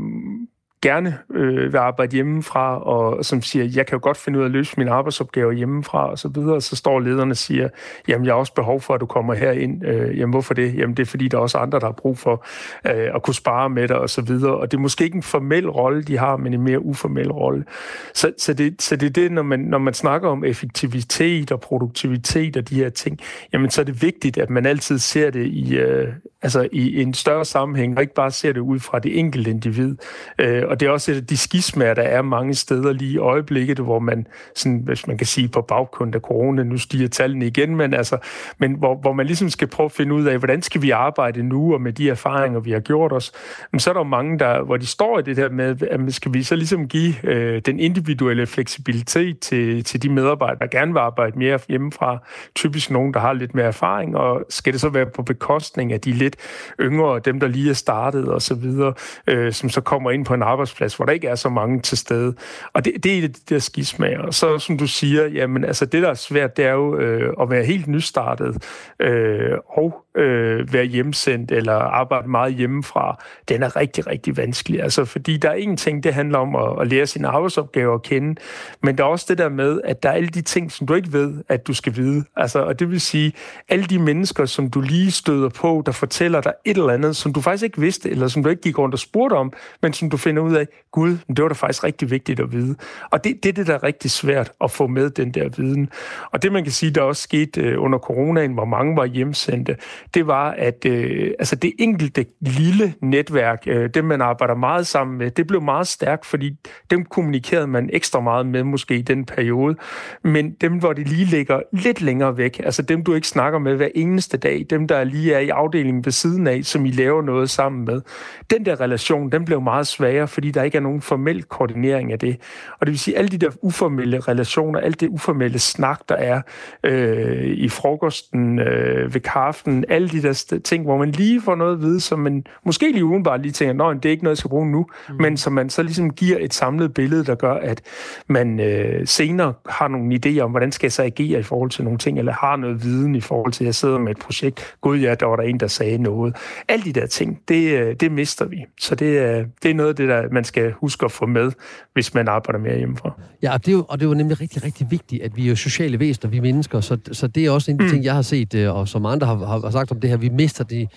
gerne 0.82 1.18
øh, 1.34 1.74
vil 1.74 1.78
arbejde 1.78 2.16
hjemmefra, 2.16 2.84
og 2.84 3.26
som 3.26 3.42
siger, 3.42 3.66
jeg 3.76 3.86
kan 3.86 3.96
jo 3.96 4.00
godt 4.04 4.18
finde 4.18 4.40
ud 4.40 4.44
af 4.44 4.48
at 4.48 4.52
løse 4.52 4.74
mine 4.78 4.92
arbejdsopgaver 4.92 5.52
hjemmefra, 5.52 6.10
og 6.12 6.20
så 6.20 6.28
videre. 6.28 6.62
Så 6.62 6.76
står 6.76 7.00
lederne 7.00 7.32
og 7.32 7.38
siger, 7.38 7.70
jamen 8.08 8.26
jeg 8.26 8.34
har 8.34 8.40
også 8.40 8.54
behov 8.54 8.82
for, 8.82 8.94
at 8.94 9.02
du 9.02 9.06
kommer 9.06 9.34
herind. 9.34 9.86
Øh, 9.86 10.20
jamen 10.20 10.34
hvorfor 10.34 10.54
det? 10.54 10.76
Jamen 10.76 10.98
det 10.98 11.04
er 11.04 11.08
fordi, 11.08 11.28
der 11.28 11.38
er 11.38 11.42
også 11.42 11.58
andre, 11.58 11.80
der 11.80 11.86
har 11.86 11.92
brug 11.92 12.18
for 12.18 12.46
øh, 12.88 13.16
at 13.16 13.24
kunne 13.24 13.34
spare 13.34 13.70
med 13.70 13.88
dig, 13.88 13.98
og 13.98 14.10
så 14.10 14.22
videre. 14.22 14.58
Og 14.58 14.72
det 14.72 14.78
er 14.78 14.82
måske 14.82 15.04
ikke 15.04 15.16
en 15.16 15.24
formel 15.24 15.70
rolle, 15.70 16.04
de 16.04 16.18
har, 16.18 16.38
men 16.38 16.54
en 16.54 16.62
mere 16.62 16.80
uformel 16.80 17.32
rolle. 17.32 17.66
Så, 18.14 18.32
så, 18.38 18.54
det, 18.54 18.82
så 18.82 18.96
det 18.96 19.06
er 19.06 19.10
det, 19.10 19.32
når 19.32 19.44
man, 19.44 19.60
når 19.60 19.78
man 19.78 19.94
snakker 19.94 20.30
om 20.30 20.44
effektivitet 20.44 21.52
og 21.52 21.60
produktivitet 21.60 22.58
og 22.58 22.70
de 22.70 22.76
her 22.76 22.90
ting, 22.90 23.20
jamen 23.54 23.70
så 23.70 23.82
er 23.82 23.86
det 23.86 24.02
vigtigt, 24.02 24.38
at 24.38 24.50
man 24.50 24.66
altid 24.66 25.00
ser 25.00 25.30
det 25.30 25.46
i, 25.46 25.78
øh, 25.78 26.08
altså 26.42 26.68
i 26.72 27.02
en 27.02 27.14
større 27.14 27.46
sammenhæng, 27.46 27.96
og 27.98 28.02
ikke 28.02 28.14
bare 28.14 28.32
ser 28.32 28.54
det 28.54 28.60
ud 28.60 28.80
fra 28.80 29.00
det 29.00 29.20
enkelte 29.20 29.50
individ. 29.50 29.96
Øh, 30.40 30.64
og 30.70 30.80
det 30.80 30.86
er 30.86 30.90
også 30.90 31.12
et 31.12 31.16
af 31.16 31.26
de 31.26 31.38
skismer, 31.38 31.94
der 31.94 32.02
er 32.02 32.22
mange 32.22 32.54
steder 32.54 32.94
lige 32.94 33.12
i 33.12 33.18
øjeblikket, 33.18 33.80
hvor 33.80 34.00
man, 34.00 34.28
sådan, 34.56 34.82
hvis 34.86 35.08
man 35.08 35.18
kan 35.18 35.28
sige 35.28 35.48
på 35.48 35.62
baggrund 35.62 36.16
af 36.16 36.22
corona, 36.22 36.64
nu 36.64 36.78
stiger 36.78 37.08
tallene 37.08 37.48
igen, 37.48 37.76
men, 37.76 37.94
altså, 37.94 38.18
men 38.58 38.74
hvor, 38.74 38.96
hvor 38.96 39.14
man 39.14 39.26
ligesom 39.26 39.50
skal 39.50 39.68
prøve 39.68 39.86
at 39.86 39.92
finde 39.92 40.16
ud 40.16 40.26
af, 40.26 40.38
hvordan 40.38 40.62
skal 40.62 40.82
vi 40.82 40.90
arbejde 40.90 41.44
nu, 41.44 41.74
og 41.74 41.82
med 41.82 41.94
de 41.94 42.10
erfaringer, 42.10 42.60
vi 42.60 42.72
har 42.72 42.80
gjort 42.80 43.14
os. 43.14 43.32
Men 43.72 43.80
så 43.80 43.90
er 43.90 43.94
der 43.94 44.00
jo 44.00 44.08
mange, 44.08 44.40
der, 44.40 44.64
hvor 44.64 44.78
de 44.78 44.86
står 44.86 45.20
i 45.20 45.22
det 45.22 45.38
der 45.38 45.50
med, 45.50 45.82
at 45.92 46.14
skal 46.14 46.34
vi 46.34 46.44
så 46.44 46.56
ligesom 46.56 46.88
give 46.88 47.14
øh, 47.24 47.62
den 47.66 47.80
individuelle 47.80 48.48
fleksibilitet 48.48 49.40
til, 49.40 49.84
til 49.84 50.04
de 50.04 50.10
medarbejdere, 50.10 50.60
der 50.60 50.68
gerne 50.68 50.94
vil 50.94 51.00
arbejde 51.00 51.40
mere 51.40 51.60
hjemmefra, 51.70 52.18
typisk 52.56 52.92
nogen, 52.92 53.14
der 53.14 53.20
har 53.20 53.34
lidt 53.34 53.56
mere 53.56 53.66
erfaring, 53.66 54.18
og 54.18 54.46
skal 54.50 54.74
det 54.74 54.82
så 54.82 54.90
være 54.90 55.06
på 55.06 55.24
bekostning 55.24 55.94
af 55.94 56.02
de 56.02 56.12
lidt 56.12 56.36
yngre, 56.82 57.20
dem 57.20 57.40
der 57.40 57.48
lige 57.48 57.70
er 57.70 57.74
startet 57.74 58.28
og 58.28 58.42
så 58.42 58.56
videre, 58.56 58.94
øh, 59.28 59.54
som 59.54 59.70
så 59.70 59.82
kommer 59.82 60.12
ind 60.12 60.26
på 60.26 60.34
en 60.34 60.44
arbejdsplads, 60.60 60.96
hvor 60.96 61.06
der 61.06 61.14
ikke 61.14 61.28
er 61.28 61.36
så 61.36 61.50
mange 61.50 61.82
til 61.82 61.98
stede. 61.98 62.36
Og 62.74 62.86
det, 62.86 63.04
det 63.04 63.18
er 63.18 63.22
det 63.22 63.50
der 63.50 63.60
skismager. 63.60 64.20
Og 64.20 64.34
så 64.34 64.60
som 64.60 64.78
du 64.78 64.88
siger, 64.88 65.28
jamen 65.28 65.64
altså 65.64 65.86
det 65.86 66.04
der 66.04 66.10
er 66.10 66.14
svært, 66.14 66.58
det 66.58 66.66
er 66.66 66.72
jo 66.72 66.98
øh, 66.98 67.34
at 67.42 67.50
være 67.50 67.64
helt 67.64 67.88
nystartet 67.88 68.64
øh, 69.00 69.58
og 69.68 70.06
øh, 70.16 70.74
være 70.74 70.86
hjemsendt 70.86 71.52
eller 71.52 71.74
arbejde 71.74 72.30
meget 72.30 72.54
hjemmefra. 72.54 73.24
Den 73.50 73.64
er 73.64 73.76
rigtig, 73.76 74.08
rigtig 74.08 74.38
vanskelig. 74.38 74.84
Altså 74.84 75.06
fordi 75.06 75.38
der 75.38 75.50
er 75.50 75.54
ingenting, 75.54 76.04
det 76.04 76.14
handler 76.14 76.38
om 76.38 76.56
at, 76.56 76.82
at 76.82 76.88
lære 76.88 77.08
sine 77.08 77.28
arbejdsopgaver 77.28 77.94
at 77.94 78.02
kende, 78.04 78.36
men 78.84 78.98
der 78.98 79.04
er 79.04 79.08
også 79.08 79.26
det 79.30 79.38
der 79.38 79.50
med, 79.50 79.82
at 79.84 80.04
der 80.04 80.10
er 80.10 80.14
alle 80.14 80.30
de 80.30 80.42
ting, 80.42 80.72
som 80.72 80.88
du 80.88 80.94
ikke 80.94 81.14
ved, 81.14 81.44
at 81.50 81.68
du 81.68 81.74
skal 81.74 81.96
vide. 81.96 82.24
Altså, 82.36 82.60
og 82.60 82.80
det 82.80 82.90
vil 82.90 83.02
sige, 83.02 83.34
alle 83.70 83.86
de 83.86 84.00
mennesker, 84.00 84.46
som 84.46 84.70
du 84.70 84.82
lige 84.82 85.12
støder 85.12 85.50
på, 85.50 85.84
der 85.86 85.92
fortæller 85.92 86.42
dig 86.42 86.54
et 86.66 86.78
eller 86.78 86.94
andet, 86.94 87.16
som 87.16 87.34
du 87.34 87.42
faktisk 87.42 87.64
ikke 87.64 87.82
vidste, 87.82 88.10
eller 88.10 88.28
som 88.28 88.44
du 88.44 88.50
ikke 88.50 88.62
gik 88.62 88.78
rundt 88.78 88.96
og 88.96 89.00
spurgte 89.00 89.34
om, 89.34 89.54
men 89.82 89.94
som 89.94 90.10
du 90.10 90.18
finder 90.18 90.42
ud 90.42 90.54
af, 90.54 90.68
gud, 90.92 91.18
det 91.28 91.42
var 91.42 91.48
da 91.48 91.54
faktisk 91.54 91.84
rigtig 91.84 92.12
vigtigt 92.12 92.40
at 92.40 92.52
vide. 92.52 92.76
Og 93.12 93.24
det, 93.24 93.44
det 93.44 93.50
er 93.50 93.54
det, 93.54 93.68
der 93.68 93.74
er 93.74 93.84
rigtig 93.84 94.12
svært 94.12 94.52
at 94.64 94.72
få 94.72 94.88
med 94.88 95.10
den 95.10 95.34
der 95.34 95.50
viden. 95.50 95.90
Og 96.32 96.44
det, 96.44 96.52
man 96.52 96.64
kan 96.64 96.72
sige, 96.72 96.92
der 96.92 97.02
også 97.02 97.22
skete 97.22 97.62
øh, 97.62 97.84
under 97.84 98.00
coronaen, 98.00 98.54
hvor 98.54 98.66
mange 98.66 98.98
var 98.98 99.06
hjemsendte, 99.06 99.76
det 100.14 100.28
var, 100.28 100.52
at 100.52 100.86
øh, 100.86 101.32
altså 101.40 101.56
det 101.56 101.74
enkelte 101.80 102.26
lille 102.42 102.94
netværk, 103.02 103.64
øh, 103.68 103.90
dem 103.94 104.06
man 104.06 104.22
arbejder 104.22 104.56
meget 104.56 104.88
sammen 104.88 105.18
med, 105.18 105.32
det 105.32 105.48
blev 105.48 105.62
meget 105.62 105.88
stærkt, 105.88 106.26
fordi 106.26 106.58
dem 106.90 107.06
kommunikerede 107.06 107.68
man 107.68 107.90
ekstra 107.94 108.20
meget 108.20 108.46
med 108.46 108.64
måske 108.64 108.96
i 108.96 109.02
den 109.02 109.26
periode. 109.26 109.76
Men 110.24 110.52
dem, 110.52 110.74
hvor 110.74 110.94
det 110.94 111.08
lige 111.10 111.26
ligger 111.26 111.62
lidt 111.72 112.02
længere 112.02 112.38
væk, 112.38 112.62
altså 112.64 112.82
dem, 112.82 113.04
du 113.04 113.14
ikke 113.14 113.28
snakker 113.28 113.60
med 113.60 113.76
hver 113.76 113.88
eneste 113.96 114.38
dag, 114.38 114.66
dem, 114.70 114.88
der 114.88 115.04
lige 115.04 115.34
er 115.34 115.40
i 115.40 115.50
afdelingen 115.50 116.06
ved 116.06 116.12
siden 116.12 116.48
af, 116.48 116.64
som 116.64 116.86
I 116.86 116.92
laver 116.92 117.22
noget 117.22 117.50
sammen 117.50 117.86
med, 117.86 118.02
den 118.50 118.66
der 118.66 118.82
relation, 118.82 119.32
den 119.32 119.46
blev 119.46 119.62
meget 119.62 119.88
sværere, 119.88 120.28
fordi 120.28 120.52
der 120.52 120.64
ikke 120.64 120.78
er 120.78 120.82
nogen 120.82 121.02
formel 121.02 121.44
koordinering 121.44 122.12
af 122.12 122.20
det. 122.20 122.38
Og 122.80 122.88
det 122.88 122.92
vil 122.92 123.00
sige, 123.00 123.18
alle 123.18 123.30
de 123.30 123.38
der 123.38 123.50
uformelle 123.62 124.20
relationer, 124.20 124.80
alt 124.80 125.02
det 125.02 125.10
uformelle 125.10 125.60
snak, 125.60 126.00
der 126.10 126.16
er 126.16 126.42
øh, 126.84 127.46
i 127.46 127.70
frokosten, 127.70 128.60
øh, 128.60 129.14
ved 129.14 129.22
kaffen, 129.22 129.86
alle 129.90 130.10
de 130.10 130.22
der 130.22 130.60
ting, 130.64 130.84
hvor 130.84 130.98
man 130.98 131.12
lige 131.12 131.42
får 131.42 131.56
noget 131.56 131.74
at 131.74 131.82
vide, 131.82 132.00
som 132.00 132.20
man 132.20 132.44
måske 132.66 132.92
lige 132.92 133.06
udenbart 133.06 133.42
lige 133.42 133.52
tænker, 133.52 133.86
at 133.86 134.04
det 134.04 134.10
er 134.10 134.12
ikke 134.12 134.24
noget, 134.24 134.36
jeg 134.36 134.38
skal 134.38 134.50
bruge 134.50 134.72
nu, 134.72 134.86
mm. 135.10 135.16
men 135.16 135.38
som 135.38 135.54
man 135.54 135.70
så 135.70 135.84
ligesom 135.84 136.14
giver 136.14 136.38
et 136.40 136.54
samlet 136.54 136.94
billede, 136.94 137.26
der 137.26 137.36
gør, 137.36 137.54
at 137.54 137.82
man 138.28 138.60
øh, 138.60 139.08
senere 139.08 139.54
har 139.70 139.88
nogle 139.88 140.20
idéer 140.26 140.40
om, 140.40 140.52
hvordan 140.52 140.72
skal 140.72 140.86
jeg 140.86 140.92
så 140.92 141.04
agere 141.04 141.40
i 141.40 141.44
forhold 141.44 141.70
til 141.70 141.84
nogle 141.84 142.00
ting, 142.00 142.20
eller 142.20 142.34
har 142.34 142.56
noget 142.56 142.84
viden 142.84 143.16
i 143.16 143.22
forhold 143.22 143.54
til, 143.54 143.64
at 143.64 143.66
jeg 143.66 143.76
sidder 143.76 143.98
med 143.98 144.12
et 144.12 144.20
projekt. 144.20 144.76
Gud 144.82 145.00
ja, 145.00 145.16
der 145.16 145.26
var 145.26 145.36
der 145.36 145.44
en, 145.44 145.60
der 145.60 145.68
sagde 145.68 145.98
noget. 145.98 146.36
Alle 146.68 146.86
de 146.86 146.94
der 146.94 147.06
ting, 147.06 147.40
det, 147.48 147.80
øh, 147.80 147.96
det 147.96 148.12
mister 148.12 148.46
vi. 148.46 148.66
Så 148.80 148.96
det, 148.96 149.46
det 149.64 149.72
er 149.72 149.76
noget 149.76 149.90
af 149.90 149.96
det, 149.96 150.10
der 150.10 150.30
man 150.32 150.44
skal 150.44 150.72
huske 150.72 151.06
at 151.06 151.12
få 151.12 151.26
med, 151.26 151.52
hvis 151.94 152.14
man 152.14 152.28
arbejder 152.28 152.60
mere 152.60 152.78
hjemmefra. 152.78 153.12
Ja, 153.44 153.54
og 153.54 153.66
det 153.66 153.72
er 153.72 153.76
jo, 153.76 153.86
og 153.90 154.00
det 154.00 154.06
er 154.06 154.10
jo 154.10 154.16
nemlig 154.16 154.42
rigtig, 154.42 154.64
rigtig 154.64 154.88
vigtigt, 154.92 155.24
at 155.24 155.38
vi 155.38 155.46
er 155.46 155.50
jo 155.50 155.56
sociale 155.56 156.00
væsener, 156.00 156.32
vi 156.32 156.38
er 156.38 156.42
mennesker, 156.42 156.80
så, 156.80 156.98
så 157.12 157.28
det 157.28 157.46
er 157.46 157.52
også 157.52 157.72
en 157.72 157.76
af 157.76 157.80
de 157.80 157.86
mm. 157.86 157.92
ting, 157.92 158.04
jeg 158.04 158.14
har 158.14 158.22
set, 158.22 158.56
øh, 158.56 158.76
og 158.76 158.88
som 158.88 159.06
andre 159.06 159.28
har, 159.28 159.36
har 159.36 159.79
sagt 159.80 159.92
om 159.92 160.00
det 160.00 160.10
her, 160.10 160.18
vi 160.18 160.30
mister 160.30 160.64
de, 160.64 160.88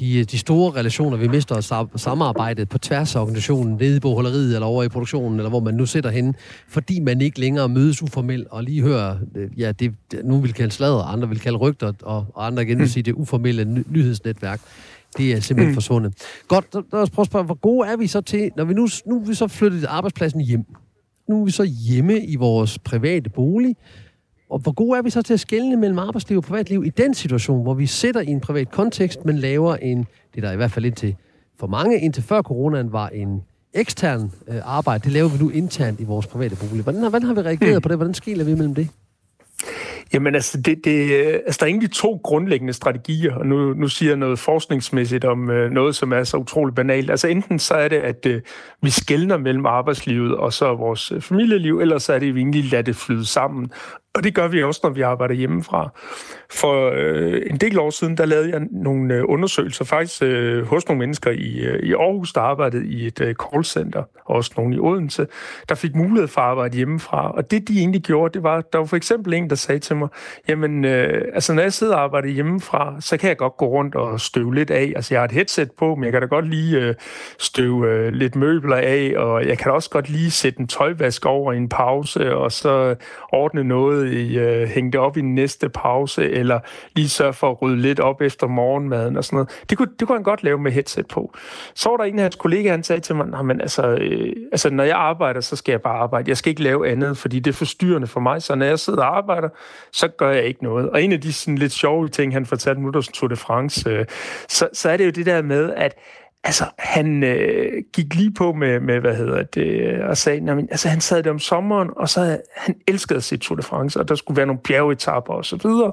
de, 0.00 0.24
de 0.24 0.38
store 0.38 0.72
relationer, 0.72 1.16
vi 1.16 1.28
mister 1.28 1.86
samarbejdet 1.96 2.68
på 2.68 2.78
tværs 2.78 3.16
af 3.16 3.20
organisationen, 3.20 3.76
nede 3.80 3.96
i 3.96 4.00
bogholderiet 4.00 4.54
eller 4.54 4.66
over 4.66 4.82
i 4.82 4.88
produktionen, 4.88 5.38
eller 5.38 5.50
hvor 5.50 5.60
man 5.60 5.74
nu 5.74 5.86
sidder 5.86 6.10
hen, 6.10 6.34
fordi 6.68 7.00
man 7.00 7.20
ikke 7.20 7.40
længere 7.40 7.68
mødes 7.68 8.02
uformelt 8.02 8.48
og 8.50 8.64
lige 8.64 8.82
hører, 8.82 9.16
øh, 9.34 9.60
ja, 9.60 9.72
det 9.72 9.94
nu 10.24 10.40
vil 10.40 10.52
kalde 10.52 10.72
sladder, 10.72 11.02
andre 11.02 11.28
vil 11.28 11.40
kalde 11.40 11.58
rygter, 11.58 11.92
og, 12.02 12.26
og 12.34 12.46
andre 12.46 12.62
igen 12.62 12.78
vil 12.78 12.84
mm. 12.84 12.88
sige 12.88 13.02
det 13.02 13.12
uformelle 13.12 13.64
ny- 13.64 13.84
nyhedsnetværk. 13.90 14.60
Det 15.16 15.32
er 15.32 15.40
simpelthen 15.40 15.70
mm. 15.70 15.74
forsvundet. 15.74 16.14
Godt, 16.48 16.74
lad 16.74 17.02
os 17.02 17.10
prøve 17.10 17.24
at 17.24 17.26
spørge, 17.26 17.44
hvor 17.44 17.54
gode 17.54 17.88
er 17.88 17.96
vi 17.96 18.06
så 18.06 18.20
til, 18.20 18.50
når 18.56 18.64
vi 18.64 18.74
nu, 18.74 18.88
nu 19.06 19.18
vi 19.18 19.34
så 19.34 19.48
flyttet 19.48 19.84
arbejdspladsen 19.84 20.40
hjem? 20.40 20.64
Nu 21.28 21.40
er 21.40 21.44
vi 21.44 21.50
så 21.50 21.62
hjemme 21.62 22.24
i 22.26 22.36
vores 22.36 22.78
private 22.78 23.30
bolig, 23.30 23.76
og 24.52 24.58
hvor 24.58 24.72
gode 24.72 24.98
er 24.98 25.02
vi 25.02 25.10
så 25.10 25.22
til 25.22 25.34
at 25.34 25.40
skelne 25.40 25.76
mellem 25.76 25.98
arbejdsliv 25.98 26.38
og 26.38 26.44
privatliv 26.44 26.84
i 26.84 26.88
den 26.90 27.14
situation, 27.14 27.62
hvor 27.62 27.74
vi 27.74 27.86
sætter 27.86 28.20
i 28.20 28.26
en 28.26 28.40
privat 28.40 28.70
kontekst, 28.70 29.24
men 29.24 29.38
laver 29.38 29.76
en, 29.76 30.06
det 30.34 30.42
der 30.42 30.52
i 30.52 30.56
hvert 30.56 30.70
fald 30.70 30.84
indtil 30.84 31.16
for 31.60 31.66
mange, 31.66 32.00
indtil 32.00 32.22
før 32.22 32.42
coronaen 32.42 32.92
var 32.92 33.08
en 33.08 33.42
ekstern 33.74 34.32
øh, 34.48 34.56
arbejde, 34.64 35.04
det 35.04 35.12
laver 35.12 35.28
vi 35.28 35.38
nu 35.38 35.50
internt 35.50 36.00
i 36.00 36.04
vores 36.04 36.26
private 36.26 36.56
bolig. 36.56 36.82
Hvordan, 36.82 37.00
hvordan 37.00 37.22
har 37.22 37.34
vi 37.34 37.40
reageret 37.40 37.74
mm. 37.74 37.80
på 37.80 37.88
det? 37.88 37.96
Hvordan 37.96 38.14
skiller 38.14 38.44
vi 38.44 38.54
mellem 38.54 38.74
det? 38.74 38.88
Jamen 40.12 40.34
altså, 40.34 40.60
det, 40.60 40.84
det, 40.84 41.26
øh, 41.26 41.40
altså, 41.46 41.58
der 41.60 41.66
er 41.66 41.68
egentlig 41.68 41.90
to 41.90 42.20
grundlæggende 42.24 42.72
strategier, 42.72 43.34
og 43.34 43.46
nu, 43.46 43.74
nu 43.74 43.88
siger 43.88 44.10
jeg 44.10 44.16
noget 44.16 44.38
forskningsmæssigt 44.38 45.24
om 45.24 45.50
øh, 45.50 45.70
noget, 45.70 45.96
som 45.96 46.12
er 46.12 46.24
så 46.24 46.36
utroligt 46.36 46.76
banalt. 46.76 47.10
Altså 47.10 47.28
enten 47.28 47.58
så 47.58 47.74
er 47.74 47.88
det, 47.88 47.96
at 47.96 48.26
øh, 48.26 48.40
vi 48.82 48.90
skældner 48.90 49.36
mellem 49.36 49.66
arbejdslivet 49.66 50.36
og 50.36 50.52
så 50.52 50.74
vores 50.74 51.12
øh, 51.12 51.20
familieliv, 51.20 51.80
eller 51.80 51.98
så 51.98 52.12
er 52.12 52.18
det, 52.18 52.28
at 52.28 52.34
vi 52.34 52.40
egentlig 52.40 52.64
lader 52.64 52.82
det 52.82 52.96
flyde 52.96 53.26
sammen. 53.26 53.70
Og 54.14 54.24
det 54.24 54.34
gør 54.34 54.48
vi 54.48 54.62
også, 54.62 54.80
når 54.82 54.90
vi 54.90 55.00
arbejder 55.00 55.34
hjemmefra. 55.34 55.90
For 56.50 56.92
øh, 56.94 57.42
en 57.50 57.56
del 57.56 57.78
år 57.78 57.90
siden, 57.90 58.16
der 58.16 58.26
lavede 58.26 58.50
jeg 58.50 58.60
nogle 58.70 59.14
øh, 59.14 59.24
undersøgelser 59.28 59.84
faktisk 59.84 60.22
øh, 60.22 60.66
hos 60.66 60.88
nogle 60.88 60.98
mennesker 60.98 61.30
i, 61.30 61.60
øh, 61.60 61.82
i 61.82 61.92
Aarhus, 61.92 62.32
der 62.32 62.40
arbejdede 62.40 62.86
i 62.86 63.06
et 63.06 63.20
øh, 63.20 63.34
callcenter, 63.34 64.02
og 64.24 64.36
også 64.36 64.50
nogle 64.56 64.76
i 64.76 64.78
Odense, 64.78 65.26
der 65.68 65.74
fik 65.74 65.94
mulighed 65.94 66.28
for 66.28 66.40
at 66.40 66.46
arbejde 66.46 66.76
hjemmefra. 66.76 67.30
Og 67.30 67.50
det, 67.50 67.68
de 67.68 67.78
egentlig 67.78 68.02
gjorde, 68.02 68.34
det 68.34 68.42
var, 68.42 68.60
der 68.60 68.78
var 68.78 68.84
for 68.84 68.96
eksempel 68.96 69.34
en, 69.34 69.50
der 69.50 69.56
sagde 69.56 69.78
til 69.78 69.96
mig, 69.96 70.08
jamen, 70.48 70.84
øh, 70.84 71.24
altså 71.34 71.54
når 71.54 71.62
jeg 71.62 71.72
sidder 71.72 71.94
og 71.94 72.02
arbejder 72.02 72.28
hjemmefra, 72.28 72.96
så 73.00 73.16
kan 73.16 73.28
jeg 73.28 73.36
godt 73.36 73.56
gå 73.56 73.66
rundt 73.66 73.94
og 73.94 74.20
støve 74.20 74.54
lidt 74.54 74.70
af. 74.70 74.92
Altså 74.96 75.14
jeg 75.14 75.20
har 75.20 75.24
et 75.24 75.32
headset 75.32 75.70
på, 75.78 75.94
men 75.94 76.04
jeg 76.04 76.12
kan 76.12 76.20
da 76.20 76.26
godt 76.26 76.48
lige 76.48 76.80
øh, 76.80 76.94
støve 77.38 77.88
øh, 77.88 78.12
lidt 78.12 78.36
møbler 78.36 78.76
af, 78.76 79.12
og 79.16 79.46
jeg 79.46 79.58
kan 79.58 79.68
da 79.68 79.74
også 79.74 79.90
godt 79.90 80.08
lige 80.08 80.30
sætte 80.30 80.60
en 80.60 80.68
tøjvask 80.68 81.26
over 81.26 81.52
i 81.52 81.56
en 81.56 81.68
pause, 81.68 82.34
og 82.34 82.52
så 82.52 82.94
ordne 83.32 83.64
noget 83.64 84.01
i, 84.06 84.38
øh, 84.38 84.68
hænge 84.68 84.92
det 84.92 85.00
op 85.00 85.16
i 85.16 85.20
næste 85.20 85.68
pause, 85.68 86.30
eller 86.30 86.60
lige 86.96 87.08
sørge 87.08 87.32
for 87.32 87.50
at 87.50 87.62
rydde 87.62 87.80
lidt 87.80 88.00
op 88.00 88.20
efter 88.20 88.46
morgenmaden 88.46 89.16
og 89.16 89.24
sådan 89.24 89.36
noget. 89.36 89.64
Det 89.70 89.78
kunne, 89.78 89.88
det 90.00 90.08
kunne 90.08 90.16
han 90.16 90.24
godt 90.24 90.42
lave 90.42 90.58
med 90.58 90.72
headset 90.72 91.08
på. 91.08 91.34
Så 91.74 91.88
var 91.88 91.96
der 91.96 92.04
en 92.04 92.18
af 92.18 92.22
hans 92.22 92.36
kollegaer, 92.36 92.72
han 92.72 92.82
sagde 92.82 93.00
til 93.00 93.16
mig, 93.16 93.44
men 93.44 93.60
altså, 93.60 93.86
øh, 93.86 94.32
altså, 94.52 94.70
når 94.70 94.84
jeg 94.84 94.96
arbejder, 94.96 95.40
så 95.40 95.56
skal 95.56 95.72
jeg 95.72 95.82
bare 95.82 95.98
arbejde. 95.98 96.28
Jeg 96.28 96.36
skal 96.36 96.50
ikke 96.50 96.62
lave 96.62 96.88
andet, 96.88 97.18
fordi 97.18 97.40
det 97.40 97.50
er 97.50 97.56
forstyrrende 97.56 98.06
for 98.06 98.20
mig. 98.20 98.42
Så 98.42 98.54
når 98.54 98.66
jeg 98.66 98.78
sidder 98.78 99.02
og 99.02 99.16
arbejder, 99.16 99.48
så 99.92 100.08
gør 100.08 100.30
jeg 100.30 100.44
ikke 100.44 100.64
noget. 100.64 100.90
Og 100.90 101.02
en 101.02 101.12
af 101.12 101.20
de 101.20 101.32
sådan, 101.32 101.58
lidt 101.58 101.72
sjove 101.72 102.08
ting, 102.08 102.32
han 102.32 102.46
fortalte 102.46 102.82
nu, 102.82 102.90
der 102.90 103.00
Tour 103.00 103.28
de 103.28 103.36
France, 103.36 103.90
øh, 103.90 104.04
så, 104.48 104.68
så 104.72 104.90
er 104.90 104.96
det 104.96 105.04
jo 105.04 105.10
det 105.10 105.26
der 105.26 105.42
med, 105.42 105.72
at 105.76 105.94
Altså, 106.44 106.64
han 106.78 107.24
øh, 107.24 107.82
gik 107.92 108.14
lige 108.14 108.34
på 108.34 108.52
med, 108.52 108.80
med, 108.80 109.00
hvad 109.00 109.16
hedder 109.16 109.42
det, 109.42 109.80
øh, 109.80 110.08
og 110.08 110.16
sagde, 110.16 110.42
jamen, 110.46 110.68
altså, 110.70 110.88
han 110.88 111.00
sad 111.00 111.22
det 111.22 111.32
om 111.32 111.38
sommeren, 111.38 111.90
og 111.96 112.08
så 112.08 112.40
han 112.56 112.74
elskede 112.88 113.16
at 113.16 113.24
se 113.24 113.36
Tour 113.36 113.56
de 113.56 113.62
France, 113.62 114.00
og 114.00 114.08
der 114.08 114.14
skulle 114.14 114.36
være 114.36 114.46
nogle 114.46 114.60
bjergetapper 114.60 115.34
og 115.34 115.44
så 115.44 115.56
videre. 115.56 115.92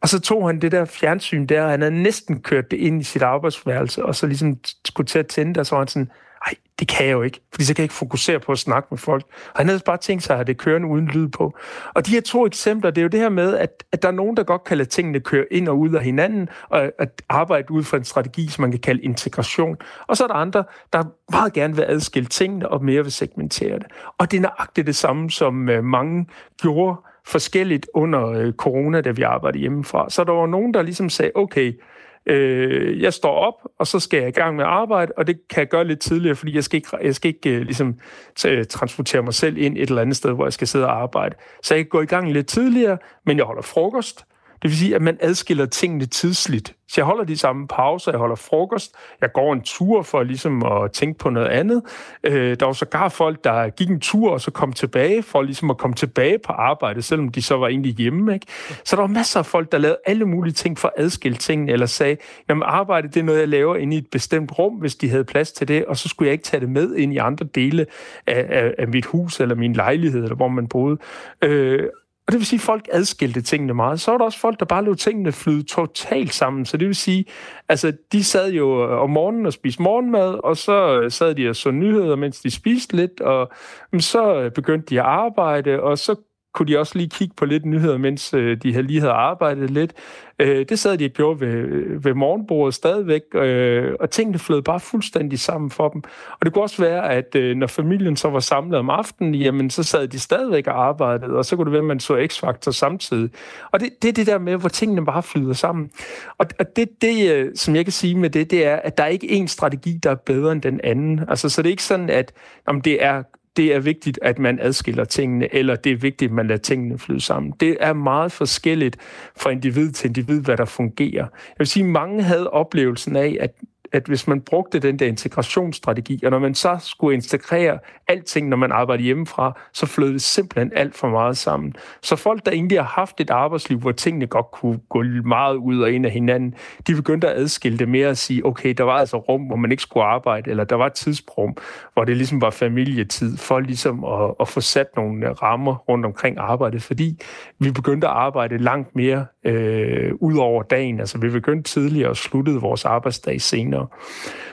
Og 0.00 0.08
så 0.08 0.20
tog 0.20 0.48
han 0.48 0.60
det 0.60 0.72
der 0.72 0.84
fjernsyn 0.84 1.46
der, 1.46 1.62
og 1.62 1.70
han 1.70 1.80
havde 1.80 2.02
næsten 2.02 2.40
kørt 2.40 2.70
det 2.70 2.76
ind 2.76 3.00
i 3.00 3.04
sit 3.04 3.22
arbejdsværelse, 3.22 4.04
og 4.04 4.14
så 4.14 4.26
ligesom 4.26 4.58
skulle 4.84 5.06
til 5.06 5.18
at 5.18 5.26
tænde 5.26 5.54
det, 5.54 5.58
og 5.58 5.66
så 5.66 5.74
var 5.74 5.80
han 5.80 5.88
sådan, 5.88 6.10
ej, 6.46 6.54
det 6.78 6.88
kan 6.88 7.06
jeg 7.06 7.12
jo 7.12 7.22
ikke, 7.22 7.40
fordi 7.52 7.64
så 7.64 7.74
kan 7.74 7.82
jeg 7.82 7.84
ikke 7.84 7.94
fokusere 7.94 8.40
på 8.40 8.52
at 8.52 8.58
snakke 8.58 8.88
med 8.90 8.98
folk. 8.98 9.24
Og 9.52 9.58
han 9.58 9.66
havde 9.66 9.80
bare 9.86 9.96
tænkt 9.96 10.22
sig 10.22 10.34
at 10.34 10.38
have 10.38 10.44
det 10.44 10.58
kørende 10.58 10.88
uden 10.88 11.06
lyd 11.06 11.28
på. 11.28 11.56
Og 11.94 12.06
de 12.06 12.10
her 12.10 12.20
to 12.20 12.46
eksempler, 12.46 12.90
det 12.90 13.00
er 13.00 13.02
jo 13.02 13.08
det 13.08 13.20
her 13.20 13.28
med, 13.28 13.56
at, 13.56 13.84
at 13.92 14.02
der 14.02 14.08
er 14.08 14.12
nogen, 14.12 14.36
der 14.36 14.42
godt 14.42 14.64
kan 14.64 14.78
lade 14.78 14.88
tingene 14.88 15.20
køre 15.20 15.44
ind 15.50 15.68
og 15.68 15.78
ud 15.78 15.94
af 15.94 16.04
hinanden, 16.04 16.48
og 16.68 16.92
at 16.98 17.22
arbejde 17.28 17.70
ud 17.70 17.84
fra 17.84 17.96
en 17.96 18.04
strategi, 18.04 18.48
som 18.48 18.62
man 18.62 18.70
kan 18.70 18.80
kalde 18.80 19.02
integration. 19.02 19.76
Og 20.06 20.16
så 20.16 20.24
er 20.24 20.28
der 20.28 20.34
andre, 20.34 20.64
der 20.92 21.04
meget 21.32 21.52
gerne 21.52 21.76
vil 21.76 21.84
adskille 21.88 22.28
tingene 22.28 22.68
og 22.68 22.84
mere 22.84 23.02
vil 23.02 23.12
segmentere 23.12 23.78
det. 23.78 23.86
Og 24.18 24.30
det 24.30 24.36
er 24.36 24.40
nøjagtigt 24.40 24.86
det 24.86 24.96
samme, 24.96 25.30
som 25.30 25.68
øh, 25.68 25.84
mange 25.84 26.26
gjorde 26.62 26.96
forskelligt 27.26 27.86
under 27.94 28.26
øh, 28.26 28.52
corona, 28.52 29.00
da 29.00 29.10
vi 29.10 29.22
arbejdede 29.22 29.60
hjemmefra. 29.60 30.10
Så 30.10 30.24
der 30.24 30.32
var 30.32 30.46
nogen, 30.46 30.74
der 30.74 30.82
ligesom 30.82 31.08
sagde, 31.08 31.32
okay, 31.34 31.80
Øh, 32.26 33.02
jeg 33.02 33.12
står 33.12 33.34
op, 33.34 33.54
og 33.78 33.86
så 33.86 34.00
skal 34.00 34.18
jeg 34.18 34.28
i 34.28 34.32
gang 34.32 34.56
med 34.56 34.64
arbejde, 34.64 35.12
og 35.16 35.26
det 35.26 35.48
kan 35.50 35.60
jeg 35.60 35.68
gøre 35.68 35.84
lidt 35.84 36.00
tidligere, 36.00 36.36
fordi 36.36 36.54
jeg 36.54 36.64
skal 36.64 36.76
ikke, 36.76 36.88
jeg 37.02 37.14
skal 37.14 37.28
ikke 37.28 37.50
øh, 37.50 37.62
ligesom, 37.62 37.98
øh, 38.46 38.64
transportere 38.64 39.22
mig 39.22 39.34
selv 39.34 39.58
ind 39.58 39.76
et 39.76 39.88
eller 39.88 40.02
andet 40.02 40.16
sted, 40.16 40.32
hvor 40.32 40.46
jeg 40.46 40.52
skal 40.52 40.66
sidde 40.66 40.86
og 40.86 41.02
arbejde. 41.02 41.36
Så 41.62 41.74
jeg 41.74 41.84
kan 41.84 41.88
gå 41.88 42.00
i 42.00 42.06
gang 42.06 42.32
lidt 42.32 42.46
tidligere, 42.46 42.98
men 43.26 43.36
jeg 43.36 43.44
holder 43.44 43.62
frokost, 43.62 44.24
det 44.62 44.70
vil 44.70 44.78
sige, 44.78 44.94
at 44.94 45.02
man 45.02 45.18
adskiller 45.20 45.66
tingene 45.66 46.06
tidsligt. 46.06 46.74
Så 46.88 47.00
jeg 47.00 47.06
holder 47.06 47.24
de 47.24 47.36
samme 47.36 47.68
pauser, 47.68 48.12
jeg 48.12 48.18
holder 48.18 48.36
frokost, 48.36 48.94
jeg 49.20 49.32
går 49.32 49.52
en 49.52 49.62
tur 49.62 50.02
for 50.02 50.22
ligesom 50.22 50.62
at 50.62 50.92
tænke 50.92 51.18
på 51.18 51.30
noget 51.30 51.46
andet. 51.46 51.82
Øh, 52.24 52.56
der 52.60 52.66
var 52.66 52.72
sågar 52.72 53.08
folk, 53.08 53.44
der 53.44 53.68
gik 53.68 53.90
en 53.90 54.00
tur 54.00 54.30
og 54.30 54.40
så 54.40 54.50
kom 54.50 54.72
tilbage, 54.72 55.22
for 55.22 55.42
ligesom 55.42 55.70
at 55.70 55.78
komme 55.78 55.94
tilbage 55.94 56.38
på 56.38 56.52
arbejde, 56.52 57.02
selvom 57.02 57.28
de 57.28 57.42
så 57.42 57.56
var 57.56 57.68
egentlig 57.68 57.94
hjemme. 57.94 58.34
Ikke? 58.34 58.46
Så 58.84 58.96
der 58.96 59.02
var 59.02 59.08
masser 59.08 59.40
af 59.40 59.46
folk, 59.46 59.72
der 59.72 59.78
lavede 59.78 59.98
alle 60.06 60.24
mulige 60.24 60.52
ting 60.52 60.78
for 60.78 60.92
at 60.96 61.04
adskille 61.04 61.38
tingene, 61.38 61.72
eller 61.72 61.86
sagde, 61.86 62.16
jamen 62.48 62.62
arbejde 62.66 63.08
det 63.08 63.20
er 63.20 63.24
noget, 63.24 63.40
jeg 63.40 63.48
laver 63.48 63.76
inde 63.76 63.96
i 63.96 63.98
et 63.98 64.06
bestemt 64.12 64.58
rum, 64.58 64.74
hvis 64.74 64.96
de 64.96 65.10
havde 65.10 65.24
plads 65.24 65.52
til 65.52 65.68
det, 65.68 65.84
og 65.84 65.96
så 65.96 66.08
skulle 66.08 66.26
jeg 66.26 66.32
ikke 66.32 66.44
tage 66.44 66.60
det 66.60 66.68
med 66.68 66.94
ind 66.94 67.12
i 67.12 67.16
andre 67.16 67.46
dele 67.54 67.86
af, 68.26 68.46
af, 68.48 68.74
af 68.78 68.88
mit 68.88 69.06
hus 69.06 69.40
eller 69.40 69.54
min 69.54 69.72
lejlighed, 69.72 70.22
eller 70.22 70.36
hvor 70.36 70.48
man 70.48 70.66
boede. 70.68 70.98
Øh, 71.42 71.88
og 72.30 72.32
det 72.32 72.40
vil 72.40 72.46
sige, 72.46 72.58
at 72.58 72.62
folk 72.62 72.88
adskilte 72.92 73.40
tingene 73.42 73.74
meget. 73.74 74.00
Så 74.00 74.10
var 74.10 74.18
der 74.18 74.24
også 74.24 74.38
folk, 74.38 74.60
der 74.60 74.66
bare 74.66 74.84
lå 74.84 74.94
tingene 74.94 75.32
flyde 75.32 75.62
totalt 75.62 76.34
sammen. 76.34 76.64
Så 76.64 76.76
det 76.76 76.88
vil 76.88 76.94
sige, 76.94 77.24
altså 77.68 77.92
de 78.12 78.24
sad 78.24 78.52
jo 78.52 78.90
øh, 78.90 79.00
om 79.00 79.10
morgenen 79.10 79.46
og 79.46 79.52
spiste 79.52 79.82
morgenmad, 79.82 80.44
og 80.44 80.56
så 80.56 81.00
øh, 81.00 81.10
sad 81.10 81.34
de 81.34 81.48
og 81.48 81.56
så 81.56 81.70
nyheder, 81.70 82.16
mens 82.16 82.40
de 82.40 82.50
spiste 82.50 82.96
lidt, 82.96 83.20
og 83.20 83.50
mm, 83.92 84.00
så 84.00 84.40
øh, 84.40 84.52
begyndte 84.52 84.86
de 84.90 85.00
at 85.00 85.06
arbejde, 85.06 85.82
og 85.82 85.98
så 85.98 86.16
kunne 86.60 86.72
de 86.72 86.78
også 86.78 86.98
lige 86.98 87.08
kigge 87.08 87.34
på 87.36 87.44
lidt 87.44 87.64
nyheder, 87.64 87.98
mens 87.98 88.34
øh, 88.34 88.56
de 88.62 88.82
lige 88.82 89.00
havde 89.00 89.12
arbejdet 89.12 89.70
lidt. 89.70 89.92
Øh, 90.38 90.66
det 90.68 90.78
sad 90.78 90.98
de 90.98 91.04
og 91.04 91.10
gjorde 91.10 91.40
ved, 91.40 91.48
øh, 91.48 92.04
ved 92.04 92.14
morgenbordet 92.14 92.74
stadigvæk, 92.74 93.22
øh, 93.34 93.94
og 94.00 94.10
tingene 94.10 94.38
flød 94.38 94.62
bare 94.62 94.80
fuldstændig 94.80 95.40
sammen 95.40 95.70
for 95.70 95.88
dem. 95.88 96.02
Og 96.30 96.38
det 96.44 96.52
kunne 96.52 96.64
også 96.64 96.82
være, 96.82 97.10
at 97.10 97.34
øh, 97.34 97.56
når 97.56 97.66
familien 97.66 98.16
så 98.16 98.28
var 98.28 98.40
samlet 98.40 98.78
om 98.78 98.90
aftenen, 98.90 99.34
jamen 99.34 99.70
så 99.70 99.82
sad 99.82 100.08
de 100.08 100.18
stadigvæk 100.18 100.66
og 100.66 100.86
arbejdede, 100.86 101.36
og 101.36 101.44
så 101.44 101.56
kunne 101.56 101.64
det 101.64 101.72
være, 101.72 101.80
at 101.80 101.86
man 101.86 102.00
så 102.00 102.26
X-Factor 102.32 102.70
samtidig. 102.70 103.30
Og 103.70 103.80
det, 103.80 103.88
det 104.02 104.08
er 104.08 104.12
det 104.12 104.26
der 104.26 104.38
med, 104.38 104.56
hvor 104.56 104.68
tingene 104.68 105.06
bare 105.06 105.22
flyder 105.22 105.52
sammen. 105.52 105.90
Og, 106.38 106.46
og 106.58 106.76
det, 106.76 106.88
det, 107.02 107.32
øh, 107.32 107.50
som 107.54 107.76
jeg 107.76 107.84
kan 107.84 107.92
sige 107.92 108.14
med 108.14 108.30
det, 108.30 108.50
det 108.50 108.66
er, 108.66 108.76
at 108.76 108.98
der 108.98 109.04
er 109.04 109.08
ikke 109.08 109.26
én 109.26 109.46
strategi, 109.46 109.98
der 110.02 110.10
er 110.10 110.14
bedre 110.14 110.52
end 110.52 110.62
den 110.62 110.80
anden. 110.84 111.20
Altså, 111.28 111.48
så 111.48 111.62
det 111.62 111.68
er 111.68 111.72
ikke 111.72 111.82
sådan, 111.82 112.10
at 112.10 112.32
om 112.66 112.80
det 112.80 113.04
er 113.04 113.22
det 113.56 113.74
er 113.74 113.80
vigtigt, 113.80 114.18
at 114.22 114.38
man 114.38 114.58
adskiller 114.60 115.04
tingene, 115.04 115.54
eller 115.54 115.76
det 115.76 115.92
er 115.92 115.96
vigtigt, 115.96 116.28
at 116.28 116.34
man 116.34 116.46
lader 116.46 116.60
tingene 116.60 116.98
flyde 116.98 117.20
sammen. 117.20 117.52
Det 117.60 117.76
er 117.80 117.92
meget 117.92 118.32
forskelligt 118.32 118.96
fra 119.36 119.50
individ 119.50 119.92
til 119.92 120.08
individ, 120.08 120.40
hvad 120.40 120.56
der 120.56 120.64
fungerer. 120.64 121.24
Jeg 121.24 121.54
vil 121.58 121.66
sige, 121.66 121.84
at 121.84 121.90
mange 121.90 122.22
havde 122.22 122.50
oplevelsen 122.50 123.16
af, 123.16 123.36
at 123.40 123.54
at 123.92 124.06
hvis 124.06 124.28
man 124.28 124.40
brugte 124.40 124.78
den 124.78 124.98
der 124.98 125.06
integrationsstrategi, 125.06 126.20
og 126.24 126.30
når 126.30 126.38
man 126.38 126.54
så 126.54 126.76
skulle 126.80 127.14
integrere 127.14 127.78
alting, 128.08 128.48
når 128.48 128.56
man 128.56 128.72
arbejder 128.72 129.04
hjemmefra, 129.04 129.58
så 129.72 129.86
flød 129.86 130.12
det 130.12 130.22
simpelthen 130.22 130.72
alt 130.74 130.94
for 130.94 131.08
meget 131.08 131.36
sammen. 131.36 131.74
Så 132.02 132.16
folk, 132.16 132.46
der 132.46 132.52
egentlig 132.52 132.78
har 132.78 132.84
haft 132.84 133.20
et 133.20 133.30
arbejdsliv, 133.30 133.78
hvor 133.78 133.92
tingene 133.92 134.26
godt 134.26 134.50
kunne 134.52 134.78
gå 134.88 135.02
meget 135.24 135.56
ud 135.56 135.80
og 135.80 135.90
ind 135.90 136.06
af 136.06 136.12
hinanden, 136.12 136.54
de 136.86 136.94
begyndte 136.94 137.28
at 137.28 137.36
adskille 137.36 137.78
det 137.78 137.88
mere 137.88 138.08
og 138.08 138.16
sige, 138.16 138.46
okay, 138.46 138.74
der 138.74 138.84
var 138.84 138.98
altså 138.98 139.16
rum, 139.16 139.42
hvor 139.42 139.56
man 139.56 139.70
ikke 139.70 139.82
skulle 139.82 140.04
arbejde, 140.04 140.50
eller 140.50 140.64
der 140.64 140.76
var 140.76 140.86
et 140.86 140.92
tidsrum, 140.92 141.56
hvor 141.94 142.04
det 142.04 142.16
ligesom 142.16 142.40
var 142.40 142.50
familietid, 142.50 143.36
for 143.36 143.60
ligesom 143.60 144.04
at, 144.04 144.34
at 144.40 144.48
få 144.48 144.60
sat 144.60 144.86
nogle 144.96 145.32
rammer 145.32 145.74
rundt 145.74 146.06
omkring 146.06 146.38
arbejdet, 146.38 146.82
fordi 146.82 147.22
vi 147.58 147.70
begyndte 147.70 148.06
at 148.06 148.12
arbejde 148.12 148.58
langt 148.58 148.96
mere 148.96 149.26
øh, 149.44 150.12
ud 150.20 150.36
over 150.38 150.62
dagen. 150.62 151.00
Altså 151.00 151.18
vi 151.18 151.28
begyndte 151.28 151.70
tidligere 151.70 152.08
og 152.10 152.16
sluttede 152.16 152.60
vores 152.60 152.84
arbejdsdag 152.84 153.40
senere. 153.40 153.79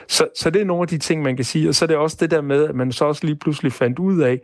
Så, 0.08 0.26
så 0.36 0.50
det 0.50 0.60
er 0.60 0.64
nogle 0.64 0.82
af 0.82 0.88
de 0.88 0.98
ting, 0.98 1.22
man 1.22 1.36
kan 1.36 1.44
sige. 1.44 1.68
Og 1.68 1.74
så 1.74 1.84
er 1.84 1.86
det 1.86 1.96
også 1.96 2.16
det 2.20 2.30
der 2.30 2.40
med, 2.40 2.68
at 2.68 2.74
man 2.74 2.92
så 2.92 3.04
også 3.04 3.26
lige 3.26 3.36
pludselig 3.36 3.72
fandt 3.72 3.98
ud 3.98 4.20
af, 4.20 4.40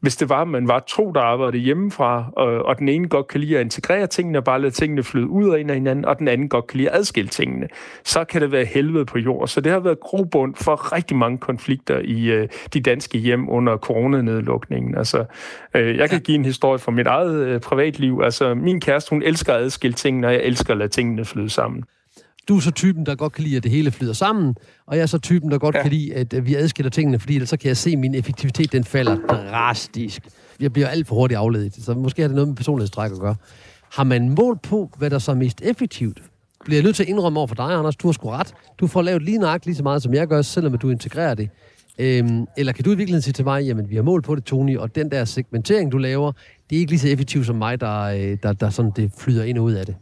hvis 0.00 0.16
det 0.16 0.28
var, 0.28 0.42
at 0.42 0.48
man 0.48 0.68
var 0.68 0.84
to, 0.86 1.12
der 1.12 1.20
arbejdede 1.20 1.62
hjemmefra, 1.62 2.24
og, 2.36 2.46
og 2.46 2.78
den 2.78 2.88
ene 2.88 3.08
godt 3.08 3.28
kan 3.28 3.40
lide 3.40 3.58
at 3.58 3.64
integrere 3.64 4.06
tingene 4.06 4.38
og 4.38 4.44
bare 4.44 4.60
lade 4.60 4.70
tingene 4.70 5.02
flyde 5.02 5.28
ud 5.28 5.50
af 5.50 5.60
en 5.60 5.70
af 5.70 5.76
hinanden, 5.76 6.04
og 6.04 6.18
den 6.18 6.28
anden 6.28 6.48
godt 6.48 6.66
kan 6.66 6.76
lide 6.76 6.90
at 6.90 6.98
adskille 6.98 7.28
tingene, 7.28 7.68
så 8.04 8.24
kan 8.24 8.40
det 8.40 8.52
være 8.52 8.64
helvede 8.64 9.04
på 9.04 9.18
jord. 9.18 9.48
Så 9.48 9.60
det 9.60 9.72
har 9.72 9.80
været 9.80 10.00
grobund 10.00 10.54
for 10.54 10.92
rigtig 10.92 11.16
mange 11.16 11.38
konflikter 11.38 11.98
i 11.98 12.26
øh, 12.30 12.48
de 12.74 12.80
danske 12.80 13.18
hjem 13.18 13.48
under 13.48 13.76
coronanedlukningen. 13.76 14.98
Altså, 14.98 15.24
øh, 15.74 15.96
jeg 15.96 16.10
kan 16.10 16.20
give 16.20 16.34
en 16.34 16.44
historie 16.44 16.78
fra 16.78 16.92
mit 16.92 17.06
eget 17.06 17.46
øh, 17.46 17.60
privatliv. 17.60 18.20
Altså, 18.24 18.54
min 18.54 18.80
kæreste, 18.80 19.10
hun 19.10 19.22
elsker 19.22 19.54
at 19.54 19.62
adskille 19.62 19.94
tingene, 19.94 20.26
og 20.26 20.32
jeg 20.32 20.42
elsker 20.42 20.72
at 20.72 20.78
lade 20.78 20.88
tingene 20.88 21.24
flyde 21.24 21.50
sammen. 21.50 21.84
Du 22.48 22.56
er 22.56 22.60
så 22.60 22.70
typen, 22.70 23.06
der 23.06 23.14
godt 23.14 23.32
kan 23.32 23.44
lide, 23.44 23.56
at 23.56 23.62
det 23.62 23.70
hele 23.70 23.90
flyder 23.90 24.12
sammen, 24.12 24.54
og 24.86 24.96
jeg 24.96 25.02
er 25.02 25.06
så 25.06 25.18
typen, 25.18 25.50
der 25.50 25.58
godt 25.58 25.74
ja. 25.74 25.82
kan 25.82 25.90
lide, 25.90 26.14
at 26.14 26.46
vi 26.46 26.54
adskiller 26.54 26.90
tingene, 26.90 27.18
fordi 27.18 27.34
ellers 27.34 27.48
så 27.48 27.56
kan 27.56 27.68
jeg 27.68 27.76
se, 27.76 27.90
at 27.90 27.98
min 27.98 28.14
effektivitet 28.14 28.72
den 28.72 28.84
falder 28.84 29.16
drastisk. 29.16 30.22
Jeg 30.60 30.72
bliver 30.72 30.88
alt 30.88 31.06
for 31.06 31.14
hurtigt 31.14 31.38
afledet, 31.38 31.74
så 31.74 31.94
måske 31.94 32.22
har 32.22 32.28
det 32.28 32.34
noget 32.34 32.48
med 32.48 32.56
personlighedstræk 32.56 33.12
at 33.12 33.18
gøre. 33.18 33.34
Har 33.92 34.04
man 34.04 34.28
mål 34.28 34.58
på, 34.62 34.90
hvad 34.98 35.10
der 35.10 35.18
så 35.18 35.30
er 35.30 35.36
mest 35.36 35.62
effektivt? 35.62 36.22
Bliver 36.64 36.76
jeg 36.76 36.84
nødt 36.84 36.96
til 36.96 37.02
at 37.02 37.08
indrømme 37.08 37.38
over 37.38 37.46
for 37.46 37.54
dig, 37.54 37.64
Anders, 37.64 37.96
du 37.96 38.08
har 38.08 38.12
sgu 38.12 38.30
ret. 38.30 38.54
Du 38.80 38.86
får 38.86 39.02
lavet 39.02 39.22
lige 39.22 39.38
nøjagtigt 39.38 39.66
lige 39.66 39.76
så 39.76 39.82
meget, 39.82 40.02
som 40.02 40.14
jeg 40.14 40.28
gør, 40.28 40.42
selvom 40.42 40.78
du 40.78 40.90
integrerer 40.90 41.34
det. 41.34 41.48
Øhm, 41.98 42.46
eller 42.56 42.72
kan 42.72 42.84
du 42.84 42.90
i 42.90 42.96
virkeligheden 42.96 43.22
sige 43.22 43.32
til 43.32 43.44
mig, 43.44 43.64
jamen 43.64 43.90
vi 43.90 43.96
har 43.96 44.02
mål 44.02 44.22
på 44.22 44.34
det, 44.34 44.44
Tony, 44.44 44.76
og 44.76 44.94
den 44.94 45.10
der 45.10 45.24
segmentering, 45.24 45.92
du 45.92 45.98
laver, 45.98 46.32
det 46.70 46.76
er 46.76 46.80
ikke 46.80 46.92
lige 46.92 47.00
så 47.00 47.08
effektivt 47.08 47.46
som 47.46 47.56
mig, 47.56 47.80
der, 47.80 48.00
øh, 48.00 48.36
der, 48.42 48.52
der 48.52 48.70
sådan 48.70 48.92
det 48.96 49.12
flyder 49.18 49.44
ind 49.44 49.58
og 49.58 49.64
ud 49.64 49.72
af 49.72 49.86
det. 49.86 49.96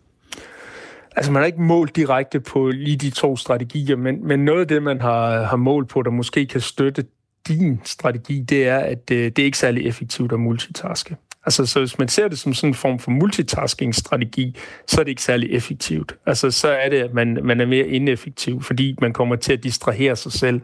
Altså, 1.16 1.32
man 1.32 1.42
har 1.42 1.46
ikke 1.46 1.62
målt 1.62 1.96
direkte 1.96 2.40
på 2.40 2.68
lige 2.68 2.96
de 2.96 3.10
to 3.10 3.36
strategier, 3.36 3.96
men, 3.96 4.26
men 4.26 4.44
noget 4.44 4.60
af 4.60 4.68
det, 4.68 4.82
man 4.82 5.00
har, 5.00 5.42
har 5.42 5.56
målt 5.56 5.88
på, 5.88 6.02
der 6.02 6.10
måske 6.10 6.46
kan 6.46 6.60
støtte 6.60 7.04
din 7.48 7.80
strategi, 7.84 8.40
det 8.40 8.68
er, 8.68 8.78
at 8.78 9.08
det, 9.08 9.36
det 9.36 9.42
er 9.42 9.46
ikke 9.46 9.58
særlig 9.58 9.86
effektivt 9.86 10.32
at 10.32 10.40
multitaske. 10.40 11.16
Altså, 11.46 11.66
så 11.66 11.78
hvis 11.78 11.98
man 11.98 12.08
ser 12.08 12.28
det 12.28 12.38
som 12.38 12.54
sådan 12.54 12.70
en 12.70 12.74
form 12.74 12.98
for 12.98 13.10
multitasking-strategi, 13.10 14.56
så 14.86 15.00
er 15.00 15.04
det 15.04 15.10
ikke 15.10 15.22
særlig 15.22 15.52
effektivt. 15.52 16.16
Altså, 16.26 16.50
så 16.50 16.68
er 16.68 16.88
det, 16.88 16.96
at 16.96 17.14
man, 17.14 17.38
man 17.42 17.60
er 17.60 17.66
mere 17.66 17.86
ineffektiv, 17.86 18.62
fordi 18.62 18.96
man 19.00 19.12
kommer 19.12 19.36
til 19.36 19.52
at 19.52 19.64
distrahere 19.64 20.16
sig 20.16 20.32
selv 20.32 20.60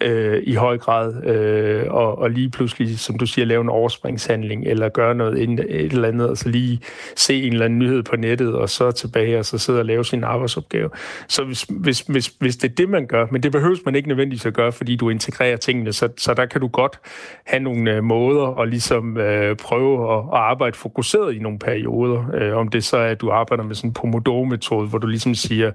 øh, 0.00 0.42
i 0.44 0.54
høj 0.54 0.78
grad, 0.78 1.24
øh, 1.24 1.84
og, 1.88 2.18
og 2.18 2.30
lige 2.30 2.50
pludselig, 2.50 2.98
som 2.98 3.18
du 3.18 3.26
siger, 3.26 3.44
lave 3.44 3.60
en 3.60 3.68
overspringshandling, 3.68 4.66
eller 4.66 4.88
gøre 4.88 5.14
noget 5.14 5.42
et 5.42 5.60
eller 5.92 6.08
andet, 6.08 6.28
altså 6.28 6.48
lige 6.48 6.80
se 7.16 7.42
en 7.42 7.52
eller 7.52 7.64
anden 7.64 7.78
nyhed 7.78 8.02
på 8.02 8.16
nettet, 8.16 8.54
og 8.54 8.70
så 8.70 8.90
tilbage, 8.90 9.38
og 9.38 9.44
så 9.44 9.58
sidde 9.58 9.78
og 9.78 9.84
lave 9.84 10.04
sin 10.04 10.24
arbejdsopgave. 10.24 10.90
Så 11.28 11.44
hvis, 11.44 11.66
hvis, 11.68 12.00
hvis, 12.00 12.32
hvis 12.38 12.56
det 12.56 12.70
er 12.70 12.74
det, 12.74 12.88
man 12.88 13.06
gør, 13.06 13.26
men 13.30 13.42
det 13.42 13.52
behøves 13.52 13.80
man 13.84 13.94
ikke 13.94 14.08
nødvendigvis 14.08 14.46
at 14.46 14.54
gøre, 14.54 14.72
fordi 14.72 14.96
du 14.96 15.10
integrerer 15.10 15.56
tingene, 15.56 15.92
så, 15.92 16.08
så 16.16 16.34
der 16.34 16.46
kan 16.46 16.60
du 16.60 16.68
godt 16.68 17.00
have 17.44 17.62
nogle 17.62 17.96
øh, 17.96 18.04
måder 18.04 18.46
og 18.46 18.68
ligesom 18.68 19.16
øh, 19.16 19.56
prøve 19.56 20.18
at 20.18 20.21
at 20.32 20.38
arbejde 20.38 20.76
fokuseret 20.76 21.34
i 21.34 21.38
nogle 21.38 21.58
perioder. 21.58 22.24
Øh, 22.34 22.56
om 22.56 22.68
det 22.68 22.84
så 22.84 22.96
er, 22.96 23.08
at 23.08 23.20
du 23.20 23.30
arbejder 23.30 23.64
med 23.64 23.74
sådan 23.74 23.90
en 23.90 23.94
Pomodoro-metode, 23.94 24.88
hvor 24.88 24.98
du 24.98 25.06
ligesom 25.06 25.34
siger, 25.34 25.70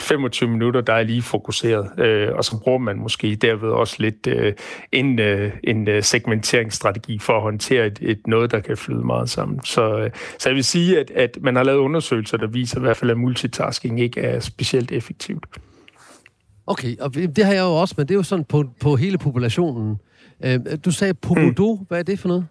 25 0.00 0.50
minutter, 0.50 0.80
der 0.80 0.92
er 0.92 1.02
lige 1.02 1.22
fokuseret, 1.22 1.90
øh, 1.98 2.28
og 2.34 2.44
så 2.44 2.60
bruger 2.60 2.78
man 2.78 2.98
måske 2.98 3.34
derved 3.34 3.70
også 3.70 3.96
lidt 3.98 4.26
øh, 4.26 4.52
en, 4.92 5.18
øh, 5.18 5.52
en 5.64 5.88
øh, 5.88 6.02
segmenteringsstrategi 6.02 7.18
for 7.18 7.36
at 7.36 7.42
håndtere 7.42 7.86
et, 7.86 7.98
et 8.02 8.26
noget, 8.26 8.50
der 8.50 8.60
kan 8.60 8.76
flyde 8.76 9.06
meget 9.06 9.30
sammen. 9.30 9.64
Så, 9.64 9.98
øh, 9.98 10.10
så 10.38 10.48
jeg 10.48 10.56
vil 10.56 10.64
sige, 10.64 11.00
at, 11.00 11.10
at 11.10 11.38
man 11.40 11.56
har 11.56 11.62
lavet 11.62 11.78
undersøgelser, 11.78 12.36
der 12.36 12.46
viser 12.46 12.78
i 12.78 12.80
hvert 12.80 12.96
fald, 12.96 13.10
at 13.10 13.18
multitasking 13.18 14.00
ikke 14.00 14.20
er 14.20 14.40
specielt 14.40 14.92
effektivt. 14.92 15.46
Okay, 16.66 16.96
og 16.98 17.14
det 17.14 17.44
har 17.44 17.52
jeg 17.52 17.62
jo 17.62 17.74
også, 17.74 17.94
men 17.96 18.08
det 18.08 18.14
er 18.14 18.18
jo 18.18 18.22
sådan 18.22 18.44
på, 18.44 18.64
på 18.80 18.96
hele 18.96 19.18
populationen. 19.18 19.96
Øh, 20.44 20.60
du 20.84 20.90
sagde 20.90 21.14
Pomodoro, 21.14 21.74
hmm. 21.74 21.86
hvad 21.88 21.98
er 21.98 22.02
det 22.02 22.18
for 22.18 22.28
noget? 22.28 22.46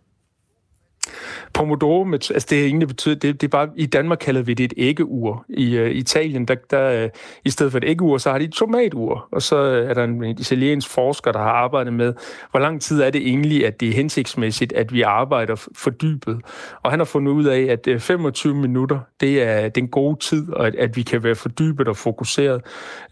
Pomodoro, 1.57 2.13
altså 2.13 2.47
det 2.49 2.65
egentlig 2.65 2.87
betyder, 2.87 3.15
det, 3.15 3.41
det 3.41 3.47
er 3.47 3.51
bare, 3.51 3.69
i 3.75 3.85
Danmark 3.85 4.17
kalder 4.21 4.41
vi 4.41 4.53
det 4.53 4.63
et 4.63 4.73
æggeur. 4.77 5.45
I 5.49 5.79
uh, 5.79 5.89
Italien, 5.89 6.45
der, 6.45 6.55
der, 6.71 7.03
uh, 7.03 7.09
i 7.45 7.49
stedet 7.49 7.71
for 7.71 7.77
et 7.77 7.83
æggeur, 7.87 8.17
så 8.17 8.31
har 8.31 8.37
de 8.37 8.45
et 8.45 8.51
tomatur. 8.51 9.27
Og 9.31 9.41
så 9.41 9.55
er 9.55 9.93
der 9.93 10.03
en, 10.03 10.23
en 10.23 10.37
italiensk 10.39 10.89
forsker, 10.89 11.31
der 11.31 11.39
har 11.39 11.49
arbejdet 11.49 11.93
med, 11.93 12.13
hvor 12.51 12.59
lang 12.59 12.81
tid 12.81 13.01
er 13.01 13.09
det 13.09 13.27
egentlig, 13.27 13.65
at 13.65 13.79
det 13.79 13.89
er 13.89 13.93
hensigtsmæssigt, 13.93 14.73
at 14.73 14.93
vi 14.93 15.01
arbejder 15.01 15.55
fordybet. 15.75 16.41
Og 16.83 16.91
han 16.91 16.99
har 16.99 17.05
fundet 17.05 17.31
ud 17.31 17.45
af, 17.45 17.61
at 17.61 17.87
øh, 17.87 17.95
uh, 17.95 18.01
25 18.01 18.55
minutter, 18.55 18.99
det 19.21 19.43
er 19.43 19.69
den 19.69 19.87
gode 19.87 20.19
tid, 20.19 20.53
og 20.53 20.67
at, 20.67 20.75
at 20.75 20.95
vi 20.95 21.01
kan 21.01 21.23
være 21.23 21.35
fordybet 21.35 21.87
og 21.87 21.97
fokuseret. 21.97 22.61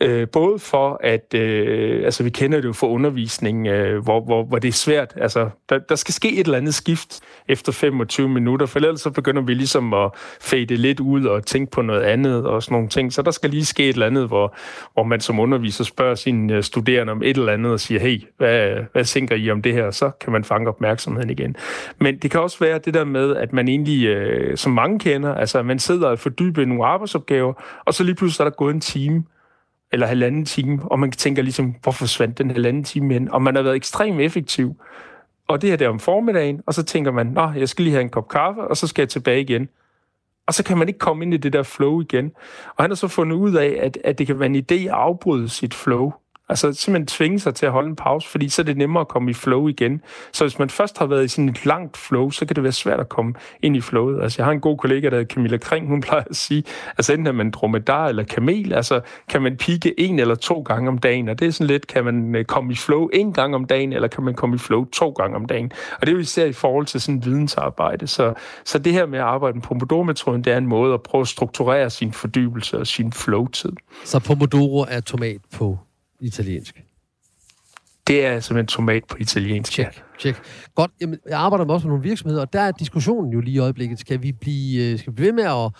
Uh, 0.06 0.24
både 0.32 0.60
for, 0.60 1.00
at 1.04 1.34
uh, 1.36 2.06
altså 2.06 2.24
vi 2.24 2.30
kender 2.30 2.62
det 2.62 2.68
jo 2.68 2.74
for 2.74 2.88
undervisning, 2.88 3.70
uh, 3.70 4.04
hvor, 4.04 4.26
hvor, 4.26 4.44
hvor 4.44 4.60
det 4.60 4.68
er 4.68 4.74
svært. 4.74 5.14
Altså, 5.16 5.50
der, 5.70 5.78
der 5.78 5.96
skal 5.96 6.14
ske 6.14 6.34
et 6.34 6.46
eller 6.46 6.58
andet 6.58 6.76
skift 6.76 7.20
efter 7.48 7.72
25 7.72 8.35
minutter, 8.36 8.66
for 8.66 8.80
ellers 8.80 9.02
så 9.02 9.10
begynder 9.10 9.42
vi 9.42 9.54
ligesom 9.54 9.94
at 9.94 10.12
fade 10.42 10.76
lidt 10.76 11.00
ud 11.00 11.26
og 11.26 11.46
tænke 11.46 11.72
på 11.72 11.82
noget 11.82 12.02
andet 12.02 12.46
og 12.46 12.64
sådan 12.64 12.74
nogle 12.74 12.90
ting. 12.90 13.14
Så 13.14 13.22
der 13.22 13.32
skal 13.32 13.50
lige 13.50 13.66
ske 13.66 13.90
et 13.90 13.94
eller 13.94 14.06
andet, 14.06 14.28
hvor, 14.28 14.56
hvor 14.94 15.04
man 15.04 15.20
som 15.20 15.40
underviser 15.40 15.84
spørger 15.84 16.16
sine 16.16 16.54
øh, 16.54 16.64
studerende 16.64 17.12
om 17.12 17.24
et 17.24 17.38
eller 17.38 17.54
andet 17.54 17.72
og 17.72 17.80
siger, 17.80 18.00
hey, 18.00 18.24
hvad, 18.38 18.76
hvad 18.92 19.06
tænker 19.06 19.36
I 19.36 19.52
om 19.52 19.62
det 19.62 19.74
her? 19.74 19.92
Så 19.92 20.12
kan 20.22 20.32
man 20.32 20.44
fange 20.44 20.70
opmærksomheden 20.70 21.30
igen. 21.30 21.56
Men 22.00 22.18
det 22.18 22.32
kan 22.32 22.40
også 22.40 22.60
være 22.60 22.80
det 22.80 22.94
der 22.94 23.04
med, 23.04 23.36
at 23.36 23.54
man 23.54 23.68
egentlig, 23.68 24.06
øh, 24.08 24.58
som 24.58 24.72
mange 24.72 25.00
kender, 25.00 25.34
altså 25.34 25.64
man 25.64 25.80
sidder 25.80 26.08
og 26.08 26.20
fordyber 26.20 26.66
nogle 26.66 26.86
arbejdsopgaver, 26.86 27.54
og 27.86 27.94
så 27.94 28.04
lige 28.04 28.16
pludselig 28.16 28.46
er 28.46 28.50
der 28.50 28.56
gået 28.56 28.74
en 28.74 28.82
time, 28.82 29.24
eller 29.92 30.08
halvanden 30.08 30.46
time, 30.46 30.80
og 30.84 31.00
man 31.00 31.12
tænker 31.12 31.42
ligesom, 31.42 31.76
hvorfor 31.84 31.98
forsvandt 31.98 32.38
den 32.38 32.52
halvanden 32.52 32.84
time 32.84 33.14
hen? 33.14 33.32
Og 33.32 33.42
man 33.42 33.56
har 33.56 33.64
været 33.64 33.76
ekstremt 33.76 34.22
effektiv 34.22 34.76
og 35.48 35.62
det 35.62 35.70
her 35.70 35.78
der 35.78 35.90
om 35.90 36.00
formiddagen, 36.00 36.62
og 36.66 36.74
så 36.74 36.84
tænker 36.84 37.12
man, 37.12 37.28
nå, 37.28 37.52
jeg 37.52 37.70
skal 37.70 37.84
lige 37.84 37.94
have 37.94 38.02
en 38.02 38.10
kop 38.10 38.28
kaffe, 38.28 38.62
og 38.62 38.78
så 38.78 38.88
skal 38.88 39.02
jeg 39.02 39.10
tilbage 39.10 39.42
igen. 39.42 39.70
Og 40.48 40.54
så 40.54 40.64
kan 40.64 40.78
man 40.78 40.88
ikke 40.88 41.00
komme 41.00 41.26
ind 41.26 41.34
i 41.34 41.38
det 41.38 41.54
der 41.54 41.64
flow 41.64 42.02
igen. 42.02 42.32
Og 42.76 42.84
han 42.84 42.90
har 42.92 42.96
så 42.96 43.08
fundet 43.08 43.36
ud 43.36 43.54
af, 43.54 43.80
at, 43.82 43.98
at 44.04 44.18
det 44.18 44.28
kan 44.28 44.40
være 44.40 44.50
en 44.50 44.56
idé 44.56 44.76
at 44.76 44.90
afbryde 44.90 45.50
sit 45.50 45.74
flow. 45.74 46.14
Altså 46.50 46.74
simpelthen 46.74 47.08
tvinge 47.08 47.40
sig 47.40 47.56
til 47.56 47.66
at 47.66 47.72
holde 47.72 47.90
en 47.90 47.96
pause, 47.96 48.30
fordi 48.30 48.50
så 48.50 48.62
er 48.62 48.64
det 48.64 48.78
nemmere 48.78 49.02
at 49.02 49.08
komme 49.08 49.32
i 49.32 49.34
flow 49.34 49.68
igen. 49.68 50.02
Så 50.34 50.44
hvis 50.44 50.60
man 50.60 50.70
først 50.70 50.98
har 50.98 51.06
været 51.06 51.26
i 51.26 51.28
sådan 51.28 51.50
et 51.50 51.66
langt 51.66 51.98
flow, 51.98 52.30
så 52.30 52.46
kan 52.46 52.56
det 52.56 52.64
være 52.64 52.72
svært 52.72 53.00
at 53.00 53.10
komme 53.10 53.34
ind 53.62 53.76
i 53.76 53.82
flowet. 53.82 54.24
Altså 54.24 54.42
jeg 54.42 54.46
har 54.46 54.52
en 54.52 54.60
god 54.60 54.78
kollega, 54.78 55.10
der 55.10 55.18
hedder 55.18 55.34
Camilla 55.34 55.58
Kring, 55.58 55.88
hun 55.88 56.02
plejer 56.02 56.24
at 56.30 56.36
sige, 56.36 56.64
altså 56.98 57.14
enten 57.14 57.28
er 57.28 57.32
man 57.32 57.52
dromedar 57.52 58.08
eller 58.08 58.24
kamel, 58.24 58.74
altså 58.74 59.02
kan 59.30 59.42
man 59.42 59.58
pike 59.58 60.00
en 60.00 60.20
eller 60.20 60.36
to 60.36 60.62
gange 60.62 60.90
om 60.90 60.98
dagen, 60.98 61.30
og 61.30 61.40
det 61.40 61.48
er 61.48 61.52
sådan 61.52 61.68
lidt, 61.68 61.88
kan 61.88 62.06
man 62.06 62.36
øh, 62.36 62.46
komme 62.46 62.74
i 62.74 62.76
flow 62.76 63.10
en 63.14 63.34
gang 63.34 63.56
om 63.56 63.66
dagen, 63.66 63.94
eller 63.94 64.08
kan 64.08 64.24
man 64.24 64.34
komme 64.34 64.56
i 64.56 64.60
flow 64.60 64.86
to 64.86 65.10
gange 65.10 65.36
om 65.36 65.46
dagen. 65.46 65.72
Og 66.00 66.02
det 66.02 66.10
er 66.10 66.14
jo 66.14 66.20
især 66.20 66.46
i 66.46 66.54
forhold 66.54 66.86
til 66.86 67.02
sådan 67.02 67.26
vidensarbejde. 67.26 68.08
Så, 68.08 68.34
så 68.66 68.80
det 68.80 68.94
her 68.94 69.06
med 69.06 69.20
at 69.20 69.26
arbejde 69.26 69.54
med 69.54 69.62
Pomodoro-metoden, 69.62 70.44
det 70.44 70.54
er 70.54 70.58
en 70.58 70.68
måde 70.68 70.94
at 70.94 71.02
prøve 71.02 71.22
at 71.22 71.28
strukturere 71.28 71.90
sin 71.90 72.12
fordybelse 72.12 72.78
og 72.78 72.88
sin 72.88 73.12
flow-tid. 73.12 73.72
Så 74.04 74.20
Pomodoro 74.20 74.86
er 74.90 75.00
tomat 75.00 75.42
på 75.58 75.78
italiensk? 76.20 76.84
Det 78.08 78.26
er 78.26 78.40
som 78.40 78.58
en 78.58 78.68
tomat 78.68 79.04
på 79.06 79.18
italiensk. 79.20 79.72
Check, 79.72 80.04
check. 80.20 80.42
Godt. 80.76 80.92
Jamen, 81.02 81.20
jeg 81.30 81.40
arbejder 81.40 81.74
også 81.74 81.88
med 81.88 81.92
nogle 81.92 82.04
virksomheder, 82.04 82.42
og 82.42 82.54
der 82.54 82.62
er 82.62 82.72
diskussionen 82.72 83.34
jo 83.34 83.40
lige 83.40 83.56
i 83.56 83.60
øjeblikket. 83.60 84.00
Skal 84.00 84.22
vi 84.22 84.32
blive, 84.32 84.92
øh, 84.92 85.00
skal 85.00 85.12
vi 85.12 85.16
blive 85.16 85.26
ved 85.26 85.34
med 85.34 85.44
at 85.44 85.72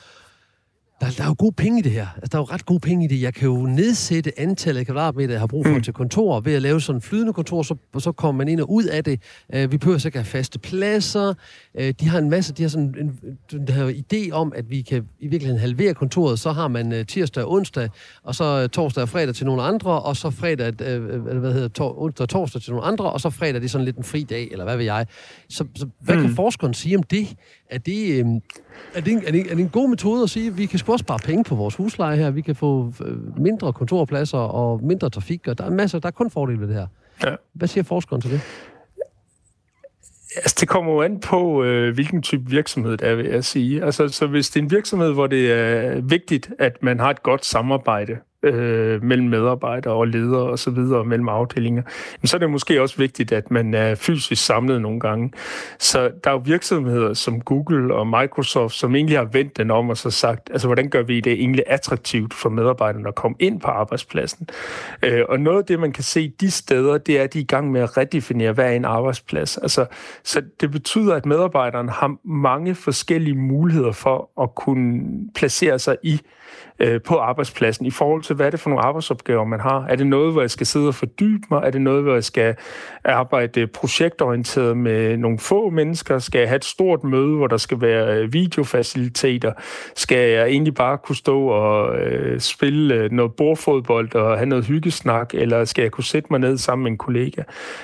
Der, 1.02 1.08
der 1.18 1.24
er 1.24 1.28
jo 1.28 1.36
gode 1.38 1.52
penge 1.52 1.80
i 1.80 1.82
det 1.82 1.92
her. 1.92 2.08
Altså, 2.16 2.30
der 2.32 2.38
er 2.38 2.42
jo 2.42 2.46
ret 2.46 2.66
gode 2.66 2.80
penge 2.80 3.06
i 3.06 3.08
det. 3.08 3.22
Jeg 3.22 3.34
kan 3.34 3.48
jo 3.48 3.66
nedsætte 3.66 4.40
antallet 4.40 4.80
af 4.80 4.86
kvadratmeter, 4.86 5.34
jeg 5.34 5.40
har 5.40 5.48
brug 5.48 5.66
for 5.66 5.74
mm. 5.74 5.82
til 5.82 5.94
kontor, 5.94 6.40
ved 6.40 6.54
at 6.54 6.62
lave 6.62 6.82
sådan 6.82 6.98
en 6.98 7.02
flydende 7.02 7.34
kontor, 7.34 7.64
så, 7.64 7.76
så 8.00 8.12
kommer 8.12 8.38
man 8.38 8.48
ind 8.48 8.60
og 8.60 8.72
ud 8.72 8.84
af 8.84 9.04
det. 9.04 9.22
Uh, 9.56 9.72
vi 9.72 9.78
behøver 9.78 9.98
så 9.98 10.08
ikke 10.08 10.18
have 10.18 10.26
faste 10.26 10.60
pladser. 10.60 11.34
Uh, 11.80 11.90
de 12.00 12.10
har 12.10 12.18
en 12.20 12.30
masse, 12.30 12.54
de 12.54 12.62
har 12.62 12.70
sådan 12.70 12.96
en, 13.00 13.20
en 13.60 13.68
her 13.68 13.90
idé 13.90 14.32
om, 14.32 14.54
at 14.56 14.70
vi 14.70 14.82
kan 14.82 15.08
i 15.20 15.28
virkeligheden 15.28 15.62
halvere 15.62 15.94
kontoret. 15.94 16.40
Så 16.40 16.52
har 16.52 16.68
man 16.68 16.92
uh, 16.92 17.06
tirsdag 17.08 17.44
og 17.44 17.52
onsdag, 17.52 17.90
og 18.24 18.36
så 18.36 18.68
torsdag 18.68 19.02
og 19.02 19.10
fredag 19.10 19.36
til 19.36 19.46
nogle 19.46 19.62
andre, 19.62 20.02
og 20.02 20.18
så 20.18 20.30
fredag, 20.30 20.68
uh, 20.68 21.38
hvad 21.38 21.54
hedder, 21.54 21.68
tor, 21.68 22.02
onsdag 22.02 22.24
og 22.24 22.30
torsdag 22.30 22.62
til 22.62 22.72
nogle 22.72 22.86
andre, 22.86 23.12
og 23.12 23.22
så 23.22 23.30
fredag 23.30 23.54
det 23.54 23.64
er 23.64 23.70
sådan 23.70 23.86
lidt 23.86 23.98
en 23.98 24.04
fri 24.04 24.24
dag, 24.24 24.48
eller 24.52 24.64
hvad 24.64 24.78
ved 24.78 24.86
jeg. 24.86 25.06
Så, 25.50 25.66
så 25.76 25.88
hvad 26.00 26.16
mm. 26.16 26.22
kan 26.22 26.36
forskeren 26.36 26.74
sige 26.74 26.98
om 26.98 27.04
det? 27.04 27.36
Er 27.70 27.78
det, 27.78 28.26
øh, 28.26 28.26
er, 28.94 29.02
det 29.02 29.14
en, 29.14 29.24
er, 29.28 29.32
det, 29.32 29.52
er 29.52 29.56
det 29.56 29.60
en 29.60 29.70
god 29.70 29.90
metode 29.90 30.24
at 30.24 30.30
sige, 30.30 30.48
at 30.48 30.58
vi 30.58 30.66
kan 30.66 30.80
sgu 30.86 30.92
også 30.92 31.04
spare 31.04 31.20
penge 31.20 31.44
på 31.44 31.56
vores 31.56 31.76
husleje 31.76 32.18
her, 32.18 32.32
vi 32.32 32.42
kan 32.42 32.56
få 32.56 32.94
øh, 33.06 33.40
mindre 33.40 33.74
kontorpladser 33.74 34.38
og 34.38 34.84
mindre 34.84 35.10
trafik, 35.10 35.48
og 35.48 35.58
der 35.58 35.64
er 35.64 35.70
masser, 35.70 36.00
der 36.00 36.08
er 36.08 36.12
kun 36.12 36.32
fordele 36.32 36.60
ved 36.60 36.68
det 36.68 36.76
her. 36.76 36.88
Ja. 37.24 37.36
Hvad 37.54 37.68
siger 37.68 37.84
forskeren 37.84 38.22
til 38.22 38.32
det? 38.32 38.42
Altså, 40.36 40.58
det 40.60 40.68
kommer 40.68 40.92
jo 40.92 41.02
an 41.02 41.20
på, 41.20 41.64
øh, 41.64 41.94
hvilken 41.94 42.22
type 42.22 42.50
virksomhed 42.50 42.98
det 42.98 43.08
er, 43.08 43.16
vil 43.16 43.26
jeg 43.26 43.44
sige. 43.44 43.84
Altså, 43.84 44.08
så 44.08 44.28
hvis 44.28 44.50
det 44.50 44.60
er 44.60 44.64
en 44.64 44.72
virksomhed, 44.72 45.14
hvor 45.14 45.28
det 45.28 45.52
er 45.52 46.02
vigtigt, 46.02 46.50
at 46.60 46.84
man 46.84 47.00
har 47.00 47.10
et 47.10 47.24
godt 47.24 47.46
samarbejde 47.46 48.18
øh, 48.46 49.04
mellem 49.04 49.28
medarbejdere 49.28 49.94
og 49.94 50.08
ledere 50.08 50.50
og 50.50 50.60
så 50.60 50.72
videre, 50.72 51.06
mellem 51.06 51.30
afdelinger, 51.30 51.84
men 52.22 52.28
så 52.28 52.38
er 52.38 52.40
det 52.40 52.50
måske 52.50 52.82
også 52.82 52.98
vigtigt, 52.98 53.32
at 53.32 53.52
man 53.52 53.74
er 53.74 53.96
fysisk 53.96 54.46
samlet 54.46 54.82
nogle 54.82 55.00
gange. 55.00 55.32
Så 55.80 56.12
der 56.24 56.30
er 56.30 56.34
jo 56.34 56.42
virksomheder 56.46 57.14
som 57.14 57.42
Google 57.42 57.94
og 57.94 58.08
Microsoft, 58.08 58.74
som 58.74 58.96
egentlig 58.96 59.18
har 59.18 59.26
vendt 59.26 59.58
den 59.58 59.72
om 59.72 59.90
og 59.90 59.98
så 59.98 60.10
sagt, 60.12 60.50
altså 60.52 60.68
hvordan 60.68 60.90
gør 60.90 61.02
vi 61.02 61.20
det 61.20 61.34
egentlig 61.34 61.64
attraktivt 61.68 62.34
for 62.34 62.50
medarbejderne 62.50 63.08
at 63.08 63.16
komme 63.16 63.38
ind 63.40 63.62
på 63.62 63.68
arbejdspladsen? 63.68 64.48
Øh, 65.04 65.24
og 65.30 65.40
noget 65.40 65.58
af 65.58 65.66
det, 65.66 65.80
man 65.80 65.92
kan 65.92 66.04
se 66.04 66.34
de 66.42 66.52
steder, 66.52 66.98
det 66.98 67.20
er, 67.20 67.24
at 67.24 67.34
de 67.34 67.40
er 67.40 67.44
i 67.44 67.46
gang 67.46 67.72
med 67.72 67.82
at 67.82 67.98
redefinere, 67.98 68.52
hvad 68.52 68.66
er 68.66 68.72
en 68.72 68.86
arbejdsplads. 68.86 69.58
Altså, 69.58 69.86
så 70.24 70.42
det 70.62 70.72
betyder, 70.72 71.16
at 71.16 71.26
medarbejderne 71.26 71.92
har 71.92 72.16
mange 72.24 72.76
forskellige 72.76 73.36
muligheder 73.36 73.92
for 73.92 74.30
at 74.42 74.56
kunne 74.56 75.02
placere 75.36 75.80
sig 75.80 75.98
i 76.04 76.22
øh, 76.80 77.02
på 77.02 77.18
arbejdspladsen 77.18 77.86
i 77.86 77.92
forhold 77.92 78.22
til, 78.22 78.35
hvad 78.36 78.46
er 78.46 78.50
det 78.50 78.60
for 78.60 78.70
nogle 78.70 78.86
arbejdsopgaver, 78.86 79.46
man 79.46 79.60
har? 79.60 79.86
Er 79.90 79.96
det 79.96 80.08
noget, 80.08 80.32
hvor 80.32 80.42
jeg 80.42 80.52
skal 80.52 80.68
sidde 80.68 80.88
og 80.88 80.96
fordybe 80.96 81.44
mig? 81.52 81.62
Er 81.66 81.70
det 81.72 81.82
noget, 81.82 82.04
hvor 82.04 82.14
jeg 82.14 82.24
skal 82.24 82.56
arbejde 83.04 83.68
projektorienteret 83.68 84.78
med 84.78 85.18
nogle 85.18 85.40
få 85.40 85.70
mennesker? 85.70 86.20
Skal 86.20 86.40
jeg 86.40 86.48
have 86.48 86.56
et 86.56 86.66
stort 86.66 87.04
møde, 87.04 87.36
hvor 87.38 87.48
der 87.48 87.58
skal 87.58 87.82
være 87.82 88.18
øh, 88.18 88.34
videofaciliteter? 88.34 89.54
Skal 89.96 90.30
jeg 90.30 90.48
egentlig 90.48 90.74
bare 90.74 90.98
kunne 90.98 91.16
stå 91.16 91.48
og 91.48 92.00
øh, 92.00 92.40
spille 92.40 92.96
øh, 92.96 93.12
noget 93.12 93.34
bordfodbold 93.34 94.16
og 94.16 94.38
have 94.38 94.46
noget 94.46 94.66
hyggesnak? 94.66 95.34
Eller 95.34 95.66
skal 95.66 95.82
jeg 95.82 95.92
kunne 95.92 96.04
sætte 96.04 96.28
mig 96.32 96.40
ned 96.40 96.58
sammen 96.58 96.84
med 96.84 96.92
en 96.92 96.98
kollega? 96.98 97.42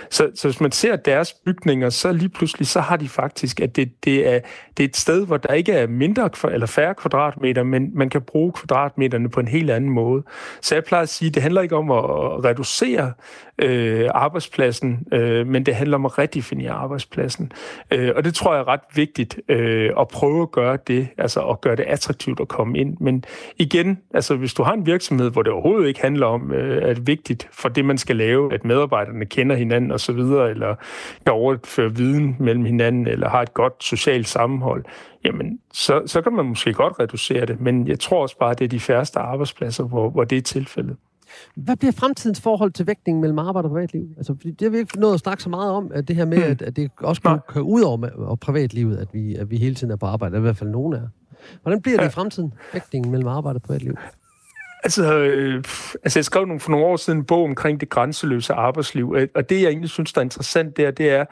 Så, 0.10 0.30
så 0.36 0.48
hvis 0.48 0.62
man 0.62 0.72
ser 0.72 0.96
deres 0.96 1.34
bygninger, 1.46 1.90
så 1.90 2.12
lige 2.12 2.30
pludselig, 2.30 2.68
så 2.68 2.80
har 2.80 2.98
de 2.98 3.10
faktisk, 3.10 3.60
at 3.60 3.76
det, 3.76 3.92
det, 4.06 4.28
er, 4.34 4.40
det 4.78 4.84
er 4.84 4.88
et 4.88 4.98
sted, 4.98 5.26
hvor 5.26 5.38
der 5.38 5.54
ikke 5.54 5.72
er 5.72 5.88
mindre 5.88 6.30
eller 6.52 6.68
færre 6.68 6.96
kvadratmeter, 6.96 7.64
men 7.64 7.92
man 7.94 8.10
kan 8.10 8.22
bruge 8.22 8.52
kvadratmeterne 8.52 9.30
på 9.30 9.40
en 9.40 9.48
helt 9.48 9.70
anden 9.70 9.90
måde. 9.90 10.24
Så 10.62 10.76
jeg 10.76 10.84
plejer 10.84 11.04
at 11.04 11.10
sige, 11.10 11.28
at 11.28 11.34
det 11.34 11.44
handler 11.44 11.62
ikke 11.62 11.76
om 11.76 11.91
at 11.91 12.04
reducere 12.46 13.13
øh, 13.62 14.10
arbejdspladsen, 14.13 15.08
øh, 15.12 15.47
men 15.47 15.65
det 15.65 15.76
handler 15.76 15.97
om 15.97 16.06
at 16.06 16.17
redefinere 16.19 16.71
arbejdspladsen. 16.71 17.52
Øh, 17.91 18.12
og 18.15 18.24
det 18.24 18.34
tror 18.34 18.54
jeg 18.54 18.60
er 18.60 18.67
ret 18.67 18.82
vigtigt 18.95 19.39
øh, 19.50 19.89
at 20.00 20.08
prøve 20.08 20.41
at 20.41 20.52
gøre 20.52 20.78
det, 20.88 21.08
altså 21.17 21.41
at 21.41 21.62
gøre 21.62 21.76
det 21.76 21.84
attraktivt 21.84 22.39
at 22.39 22.47
komme 22.47 22.78
ind. 22.78 22.97
Men 23.00 23.24
igen, 23.58 24.00
altså 24.13 24.36
hvis 24.36 24.54
du 24.54 24.63
har 24.63 24.74
en 24.74 24.86
virksomhed, 24.86 25.32
hvor 25.32 25.41
det 25.41 25.52
overhovedet 25.52 25.88
ikke 25.88 26.02
handler 26.02 26.26
om, 26.26 26.52
øh, 26.52 26.78
at 26.78 26.95
det 26.95 27.02
er 27.02 27.06
vigtigt 27.06 27.47
for 27.52 27.69
det, 27.69 27.86
man 27.86 27.97
skal 27.97 28.15
lave, 28.15 28.54
at 28.54 28.65
medarbejderne 28.65 29.26
kender 29.26 29.56
hinanden 29.56 29.91
osv., 29.91 30.19
eller 30.19 30.76
kan 31.26 31.34
overføre 31.34 31.95
viden 31.95 32.36
mellem 32.39 32.65
hinanden, 32.65 33.08
eller 33.08 33.30
har 33.30 33.41
et 33.41 33.54
godt 33.54 33.84
socialt 33.84 34.28
sammenhold, 34.28 34.86
jamen 35.26 35.60
så, 35.74 36.02
så 36.06 36.21
kan 36.21 36.34
man 36.34 36.45
måske 36.45 36.74
godt 36.74 37.00
reducere 37.00 37.45
det, 37.45 37.62
men 37.62 37.88
jeg 37.88 38.00
tror 38.00 38.21
også 38.21 38.38
bare, 38.38 38.52
at 38.52 38.60
det 38.60 38.65
er 38.65 38.69
de 38.69 38.80
færreste 38.80 39.19
arbejdspladser, 39.19 39.84
hvor, 39.84 40.10
hvor 40.10 40.24
det 40.24 40.38
er 40.38 40.41
tilfældet. 40.41 40.97
Hvad 41.56 41.76
bliver 41.76 41.91
fremtidens 41.91 42.41
forhold 42.41 42.72
til 42.72 42.88
vægtningen 42.88 43.22
mellem 43.22 43.39
arbejde 43.39 43.65
og 43.65 43.72
privatliv? 43.72 44.10
Altså, 44.17 44.36
det 44.44 44.62
har 44.62 44.70
vi 44.70 44.78
ikke 44.78 45.00
nået 45.00 45.13
at 45.13 45.20
snakke 45.20 45.44
så 45.44 45.50
meget 45.50 45.72
om, 45.72 45.91
at 45.94 46.08
det 46.08 46.15
her 46.15 46.26
med, 46.26 46.38
mm. 46.38 46.52
at, 46.52 46.62
at 46.62 46.76
det 46.76 46.91
også 47.00 47.22
kan 47.22 47.39
køre 47.48 47.63
ud 47.63 47.82
over 47.82 48.10
og 48.15 48.39
privatlivet, 48.39 48.98
at 48.98 49.08
vi, 49.13 49.36
at 49.36 49.52
vi 49.52 49.58
hele 49.58 49.76
tiden 49.76 49.91
er 49.91 49.96
på 49.96 50.06
arbejde, 50.06 50.38
i 50.38 50.41
hvert 50.41 50.58
fald 50.58 50.70
nogen 50.70 50.94
er. 50.94 51.08
Hvordan 51.62 51.82
bliver 51.82 51.98
det 51.98 52.04
ja. 52.04 52.10
i 52.10 52.12
fremtiden, 52.12 52.54
vægtningen 52.74 53.12
mellem 53.12 53.28
arbejde 53.28 53.58
og 53.58 53.62
privatliv? 53.62 53.96
Altså, 54.84 55.13
øh, 55.13 55.63
altså 56.04 56.20
jeg 56.20 56.26
skrev 56.26 56.46
nogle, 56.46 56.60
for 56.60 56.72
nogle 56.72 56.86
år 56.86 56.98
siden 56.98 57.20
en 57.20 57.26
bog 57.26 57.44
omkring 57.44 57.80
det 57.80 57.89
grænseløse 57.89 58.54
arbejdsliv, 58.54 59.15
og 59.36 59.50
det 59.50 59.62
jeg 59.62 59.67
egentlig 59.67 59.89
synes, 59.89 60.13
der 60.13 60.22
er 60.22 60.24
interessant 60.24 60.78
der, 60.78 60.91
det 60.91 61.12
er, 61.12 61.26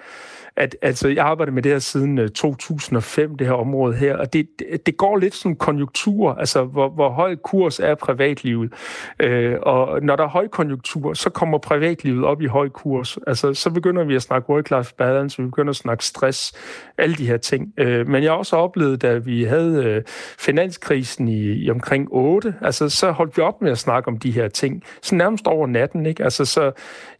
at 0.60 0.76
altså, 0.82 1.08
jeg 1.08 1.26
arbejder 1.26 1.52
med 1.52 1.64
det 1.64 1.72
her 1.72 1.80
siden 1.80 2.18
øh, 2.18 2.30
2005, 2.30 3.38
det 3.38 3.48
her 3.48 3.54
område 3.54 3.96
her, 3.96 4.18
og 4.18 4.34
det, 4.34 4.48
det 4.86 4.98
går 4.98 5.18
lidt 5.18 5.36
som 5.36 5.56
konjunktur, 5.56 6.34
altså 6.34 6.64
hvor, 6.64 6.90
hvor 6.90 7.10
høj 7.10 7.36
kurs 7.36 7.80
er 7.80 7.96
privatlivet. 7.96 8.74
Øh, 9.20 9.56
og 9.62 10.04
når 10.04 10.16
der 10.16 10.24
er 10.24 10.28
høj 10.28 10.48
konjunktur, 10.48 11.14
så 11.14 11.30
kommer 11.30 11.58
privatlivet 11.58 12.26
op 12.26 12.42
i 12.42 12.46
høj 12.46 12.70
kurs. 12.70 13.18
Altså, 13.28 13.54
så 13.54 13.70
begynder 13.70 14.04
vi 14.04 14.16
at 14.16 14.22
snakke 14.22 14.50
work-life 14.50 14.96
balance, 14.98 15.42
vi 15.42 15.46
begynder 15.48 15.70
at 15.70 15.76
snakke 15.76 16.06
stress, 16.06 16.54
alle 16.98 17.16
de 17.16 17.28
her 17.28 17.38
ting. 17.38 17.74
Øh, 17.78 18.08
men 18.08 18.24
jeg 18.24 18.32
har 18.32 18.38
også 18.38 18.56
oplevet, 18.56 19.02
da 19.02 19.18
vi 19.18 19.44
havde 19.44 19.84
øh, 19.84 20.02
finanskrisen 20.40 21.28
i, 21.28 21.52
i 21.52 21.70
omkring 21.70 22.08
8, 22.12 22.56
altså 22.62 22.90
så 22.90 23.12
holdt 23.12 23.38
vi 23.38 23.42
op 23.42 23.62
med 23.62 23.72
at 23.72 23.78
snakke 23.78 24.08
om 24.08 24.18
de 24.18 24.32
her 24.32 24.48
ting, 24.48 24.84
så 25.02 25.16
nærmest 25.16 25.48
over 25.48 25.68
natten, 25.68 26.06
ikke? 26.06 26.24
Altså, 26.24 26.46
så 26.46 26.72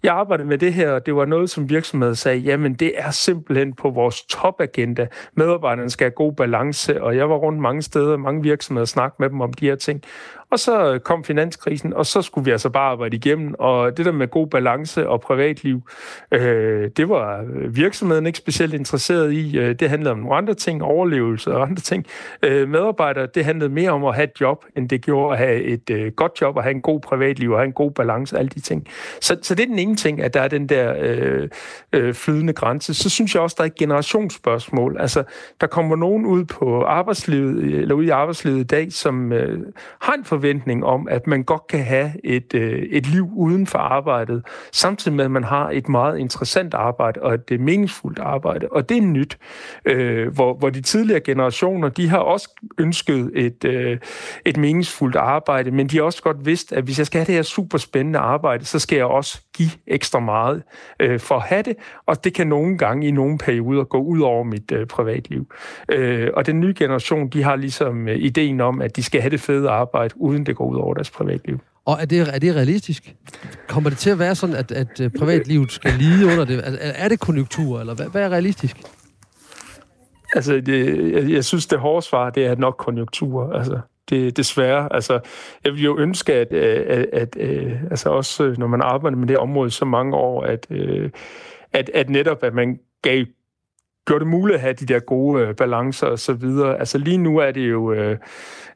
jeg 0.04 0.14
arbejdede 0.14 0.48
med 0.48 0.58
det 0.58 0.74
her, 0.74 0.92
og 0.92 1.06
det 1.06 1.16
var 1.16 1.26
noget, 1.26 1.50
som 1.50 1.70
virksomheden 1.70 2.16
sagde, 2.16 2.38
jamen 2.38 2.74
det 2.74 2.92
er 2.96 3.12
simpelthen 3.30 3.74
på 3.74 3.90
vores 3.90 4.22
topagenda. 4.24 5.08
Medarbejderne 5.34 5.90
skal 5.90 6.06
have 6.06 6.12
god 6.12 6.34
balance, 6.34 7.04
og 7.04 7.16
jeg 7.16 7.30
var 7.30 7.36
rundt 7.36 7.60
mange 7.60 7.82
steder, 7.82 8.18
mange 8.18 8.44
virksomheder 8.44 8.84
og 8.84 8.88
snakke 8.88 9.16
med 9.20 9.30
dem 9.30 9.42
om 9.42 9.54
de 9.54 9.66
her 9.66 9.76
ting. 9.76 10.02
Og 10.52 10.60
så 10.60 11.00
kom 11.04 11.24
finanskrisen, 11.24 11.94
og 11.94 12.06
så 12.06 12.22
skulle 12.22 12.46
vi 12.46 12.52
altså 12.52 12.70
bare 12.70 12.92
arbejde 12.92 13.16
igennem. 13.16 13.56
Og 13.60 13.98
det 13.98 14.06
der 14.06 14.12
med 14.12 14.28
god 14.28 14.48
balance 14.48 15.10
og 15.10 15.22
privatliv, 15.22 15.82
øh, 16.32 16.90
det 16.98 17.10
var 17.10 17.46
virksomheden 17.70 18.26
ikke 18.26 18.38
specielt 18.38 18.74
interesseret 18.74 19.34
i. 19.34 19.58
Øh, 19.58 19.76
det 19.76 19.90
handlede 19.90 20.12
om 20.12 20.18
nogle 20.18 20.36
andre 20.36 20.54
ting, 20.54 20.84
overlevelse 20.84 21.54
og 21.54 21.62
andre 21.62 21.82
ting. 21.82 22.06
Øh, 22.44 22.70
medarbejdere, 22.70 23.28
det 23.36 23.46
handlede 23.46 23.70
mere 23.70 23.92
om 23.92 24.06
at 24.06 24.16
have 24.16 24.24
et 24.24 24.42
job, 24.42 24.66
end 24.78 24.90
det 24.90 25.02
gjorde 25.02 25.34
at 25.34 25.38
have 25.38 25.62
et 25.62 25.90
øh, 25.90 26.12
godt 26.12 26.42
job, 26.42 26.58
og 26.58 26.64
have 26.64 26.76
en 26.76 26.82
god 26.82 27.00
privatliv, 27.00 27.52
og 27.52 27.58
have 27.58 27.66
en 27.66 27.74
god 27.74 27.92
balance, 27.92 28.38
alle 28.38 28.50
de 28.50 28.60
ting. 28.60 28.88
Så, 29.22 29.38
så 29.42 29.56
det 29.56 29.64
er 29.64 29.68
den 29.68 29.80
ene 29.80 29.96
ting, 29.96 30.22
at 30.22 30.34
der 30.34 30.42
er 30.42 30.48
den 30.48 30.70
der 30.70 30.96
øh, 31.00 31.50
øh, 31.94 32.14
flydende 32.14 32.54
grænse. 32.54 32.94
Så 32.94 33.10
synes 33.10 33.36
jeg 33.36 33.42
også, 33.42 33.56
der 33.58 33.64
er 33.64 33.68
et 33.68 33.76
generationsspørgsmål. 33.76 34.98
Altså, 35.00 35.24
der 35.62 35.68
kommer 35.68 35.96
nogen 35.96 36.26
ud 36.26 36.46
på 36.46 36.84
arbejdslivet, 36.84 37.64
eller 37.64 37.96
ud 37.96 38.04
i 38.04 38.10
arbejdslivet 38.10 38.60
i 38.60 38.64
dag, 38.64 38.94
som 38.94 39.34
øh, 39.34 39.60
har 40.02 40.14
en 40.14 40.26
forventning 40.40 40.86
om, 40.86 41.08
at 41.12 41.28
man 41.28 41.44
godt 41.44 41.68
kan 41.68 41.84
have 41.84 42.12
et, 42.24 42.54
øh, 42.54 42.84
et 42.92 43.08
liv 43.08 43.30
uden 43.36 43.68
for 43.68 43.80
arbejdet, 43.80 44.46
samtidig 44.72 45.16
med, 45.16 45.26
at 45.26 45.32
man 45.32 45.44
har 45.44 45.70
et 45.70 45.90
meget 45.90 46.18
interessant 46.20 46.74
arbejde 46.74 47.22
og 47.22 47.34
et 47.34 47.52
øh, 47.52 47.60
meningsfuldt 47.60 48.20
arbejde. 48.20 48.68
Og 48.72 48.90
det 48.90 48.98
er 48.98 49.02
nyt, 49.02 49.38
øh, 49.86 50.34
hvor, 50.34 50.54
hvor 50.54 50.70
de 50.70 50.82
tidligere 50.82 51.20
generationer, 51.20 51.90
de 51.90 52.10
har 52.10 52.18
også 52.18 52.50
ønsket 52.78 53.32
et, 53.36 53.66
øh, 53.66 53.98
et 54.46 54.58
meningsfuldt 54.58 55.16
arbejde, 55.16 55.72
men 55.72 55.88
de 55.88 55.98
har 55.98 56.04
også 56.04 56.24
godt 56.24 56.46
vidst, 56.46 56.74
at 56.74 56.84
hvis 56.84 56.98
jeg 56.98 57.06
skal 57.06 57.20
have 57.20 57.26
det 57.26 57.36
her 57.36 57.42
super 57.42 57.78
spændende 57.78 58.20
arbejde, 58.20 58.66
så 58.66 58.80
skal 58.80 58.96
jeg 58.96 59.06
også 59.06 59.42
give 59.58 59.70
ekstra 59.88 60.20
meget 60.20 60.64
øh, 61.00 61.20
for 61.20 61.36
at 61.36 61.42
have 61.42 61.64
det, 61.64 61.76
og 62.06 62.24
det 62.24 62.34
kan 62.34 62.48
nogle 62.48 62.78
gange 62.78 63.08
i 63.08 63.12
nogle 63.12 63.38
perioder 63.38 63.84
gå 63.84 63.98
ud 63.98 64.22
over 64.22 64.44
mit 64.44 64.72
øh, 64.72 64.88
privatliv. 64.88 65.48
Øh, 65.92 66.30
og 66.34 66.46
den 66.46 66.60
nye 66.60 66.74
generation, 66.78 67.30
de 67.30 67.44
har 67.44 67.56
ligesom 67.56 68.08
øh, 68.08 68.18
ideen 68.18 68.62
om, 68.62 68.82
at 68.82 68.96
de 68.96 69.04
skal 69.04 69.22
have 69.22 69.32
det 69.32 69.40
fede 69.40 69.70
arbejde, 69.70 70.14
uden 70.30 70.46
det 70.46 70.56
går 70.56 70.66
ud 70.66 70.78
over 70.78 70.94
deres 70.94 71.10
privatliv. 71.10 71.60
Og 71.86 71.98
er 72.02 72.06
det, 72.06 72.20
er 72.20 72.40
det 72.40 72.56
realistisk? 72.56 73.16
Kommer 73.68 73.90
det 73.90 74.00
til 74.00 74.10
at 74.10 74.20
være 74.20 74.36
sådan, 74.36 74.56
at, 74.56 74.72
at 74.72 75.02
øh, 75.02 75.12
privatlivet 75.20 75.72
skal 75.72 75.94
lide 75.94 76.26
under 76.26 76.46
det? 76.46 76.80
Er 76.80 77.08
det 77.08 77.20
konjunktur, 77.20 77.80
eller 77.80 77.96
hvad, 77.96 78.06
hvad 78.06 78.22
er 78.22 78.30
realistisk? 78.30 78.78
Altså, 80.36 80.54
det, 80.54 81.12
jeg, 81.14 81.30
jeg 81.30 81.46
synes, 81.46 81.68
det 81.68 81.80
hårde 81.80 82.06
svar, 82.06 82.30
det 82.30 82.46
er 82.46 82.56
nok 82.56 82.76
konjunktur. 82.78 83.54
Altså, 83.54 83.80
det 84.10 84.38
desværre. 84.38 84.94
Altså, 84.94 85.20
jeg 85.64 85.74
vil 85.74 85.84
jo 85.84 85.98
ønske, 85.98 86.34
at, 86.34 86.54
at, 86.54 87.06
at, 87.14 87.36
at 87.36 87.78
altså 87.92 88.10
også 88.10 88.56
når 88.58 88.68
man 88.68 88.82
arbejder 88.82 89.18
med 89.18 89.28
det 89.28 89.38
område 89.38 89.72
så 89.72 89.86
mange 89.86 90.16
år, 90.16 90.44
at, 90.44 90.68
at, 91.74 91.90
at 91.94 92.10
netop, 92.10 92.44
at 92.44 92.54
man 92.54 92.80
gav 93.02 93.26
gjorde 94.10 94.26
det 94.26 94.32
muligt 94.32 94.56
at 94.56 94.62
have 94.62 94.74
de 94.74 94.86
der 94.86 95.00
gode 95.00 95.44
øh, 95.44 95.56
balancer 95.56 96.08
og 96.08 96.20
så 96.20 96.34
videre. 96.34 96.80
Altså 96.80 96.98
lige 96.98 97.18
nu 97.18 97.38
er 97.38 97.52
det 97.52 97.70
jo, 97.70 97.92
øh, 97.94 98.18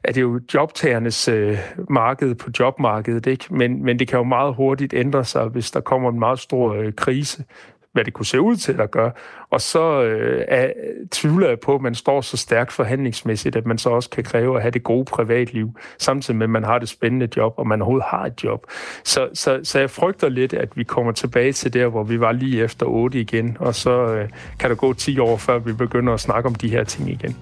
er 0.04 0.12
det 0.12 0.20
jo 0.20 0.40
jobtagernes 0.54 1.28
øh, 1.28 1.58
marked 1.90 2.34
på 2.34 2.50
jobmarkedet, 2.60 3.26
ikke? 3.26 3.44
Men, 3.50 3.84
men 3.84 3.98
det 3.98 4.08
kan 4.08 4.18
jo 4.18 4.24
meget 4.24 4.54
hurtigt 4.54 4.94
ændre 4.94 5.24
sig, 5.24 5.46
hvis 5.46 5.70
der 5.70 5.80
kommer 5.80 6.10
en 6.10 6.18
meget 6.18 6.38
stor 6.38 6.74
øh, 6.74 6.92
krise 6.92 7.44
hvad 7.94 8.04
det 8.04 8.12
kunne 8.12 8.26
se 8.26 8.40
ud 8.40 8.56
til 8.56 8.80
at 8.80 8.90
gøre. 8.90 9.12
Og 9.50 9.60
så 9.60 10.02
øh, 10.02 10.44
er, 10.48 10.72
tvivler 11.10 11.48
jeg 11.48 11.60
på, 11.60 11.74
at 11.74 11.80
man 11.80 11.94
står 11.94 12.20
så 12.20 12.36
stærkt 12.36 12.72
forhandlingsmæssigt, 12.72 13.56
at 13.56 13.66
man 13.66 13.78
så 13.78 13.90
også 13.90 14.10
kan 14.10 14.24
kræve 14.24 14.56
at 14.56 14.62
have 14.62 14.70
det 14.70 14.82
gode 14.82 15.04
privatliv, 15.04 15.70
samtidig 15.98 16.38
med, 16.38 16.46
at 16.46 16.50
man 16.50 16.64
har 16.64 16.78
det 16.78 16.88
spændende 16.88 17.28
job, 17.36 17.54
og 17.56 17.66
man 17.66 17.82
overhovedet 17.82 18.06
har 18.10 18.26
et 18.26 18.44
job. 18.44 18.66
Så, 19.04 19.28
så, 19.34 19.60
så 19.62 19.78
jeg 19.78 19.90
frygter 19.90 20.28
lidt, 20.28 20.52
at 20.52 20.76
vi 20.76 20.84
kommer 20.84 21.12
tilbage 21.12 21.52
til 21.52 21.72
der, 21.72 21.86
hvor 21.86 22.02
vi 22.02 22.20
var 22.20 22.32
lige 22.32 22.62
efter 22.64 22.86
8 22.86 23.20
igen, 23.20 23.56
og 23.60 23.74
så 23.74 23.90
øh, 23.90 24.28
kan 24.58 24.70
der 24.70 24.76
gå 24.76 24.92
10 24.92 25.18
år, 25.18 25.36
før 25.36 25.58
vi 25.58 25.72
begynder 25.72 26.12
at 26.12 26.20
snakke 26.20 26.48
om 26.48 26.54
de 26.54 26.68
her 26.68 26.84
ting 26.84 27.10
igen. 27.10 27.36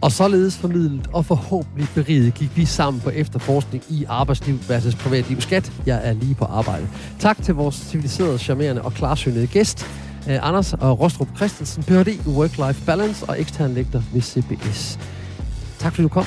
Og 0.00 0.12
således 0.12 0.56
formidlet 0.58 1.06
og 1.12 1.24
forhåbentlig 1.24 1.88
beriget 1.94 2.34
gik 2.34 2.56
vi 2.56 2.64
sammen 2.64 3.00
på 3.00 3.10
efterforskning 3.10 3.84
i 3.90 4.04
arbejdsliv 4.08 4.58
versus 4.68 4.94
privatliv. 4.94 5.40
Skat, 5.40 5.72
jeg 5.86 6.00
er 6.04 6.12
lige 6.12 6.34
på 6.34 6.44
arbejde. 6.44 6.88
Tak 7.18 7.42
til 7.42 7.54
vores 7.54 7.74
civiliserede, 7.74 8.38
charmerende 8.38 8.82
og 8.82 8.92
klarsynede 8.92 9.46
gæst, 9.46 9.86
eh, 10.28 10.48
Anders 10.48 10.72
og 10.72 11.00
Rostrup 11.00 11.28
Christensen, 11.36 11.82
Ph.D. 11.82 12.08
i 12.08 12.18
Work-Life 12.26 12.84
Balance 12.86 13.26
og 13.28 13.40
ekstern 13.40 13.74
lektor 13.74 14.02
ved 14.12 14.22
CBS. 14.22 14.98
Tak 15.78 15.92
fordi 15.94 16.02
du 16.02 16.08
kom. 16.08 16.24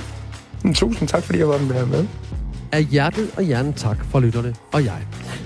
Tusind 0.74 1.08
tak, 1.08 1.24
fordi 1.24 1.40
jeg 1.40 1.48
var 1.48 1.86
med. 1.86 2.08
Af 2.72 2.84
hjertet 2.84 3.30
og 3.38 3.44
hjernen 3.44 3.74
tak 3.74 4.06
for 4.06 4.20
lytterne 4.20 4.56
og 4.74 4.86
jeg. 4.86 5.02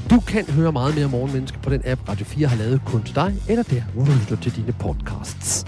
Du 0.10 0.20
kan 0.20 0.46
høre 0.46 0.72
meget 0.72 0.96
mere 0.96 1.10
Morgenmenneske 1.10 1.60
på 1.60 1.70
den 1.70 1.82
app, 1.86 2.10
Radio 2.10 2.26
4 2.26 2.48
har 2.48 2.58
lavet 2.58 2.82
kun 2.86 3.04
til 3.04 3.16
dig, 3.16 3.34
eller 3.50 3.64
der, 3.64 3.82
hvor 3.94 4.06
du 4.06 4.12
lytter 4.12 4.36
til 4.36 4.56
dine 4.56 4.72
podcasts. 4.72 5.66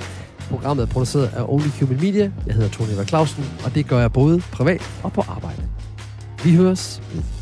Programmet 0.49 0.83
er 0.83 0.87
produceret 0.87 1.27
af 1.27 1.43
Only 1.47 1.67
Human 1.79 1.97
Media. 2.01 2.31
Jeg 2.47 2.55
hedder 2.55 2.69
Tony 2.69 2.89
Eva 2.89 3.03
Clausen, 3.03 3.45
og 3.65 3.75
det 3.75 3.87
gør 3.87 3.99
jeg 3.99 4.13
både 4.13 4.41
privat 4.51 4.81
og 5.03 5.13
på 5.13 5.21
arbejde. 5.21 5.61
Vi 6.43 6.55
høres 6.55 7.01
ved. 7.13 7.36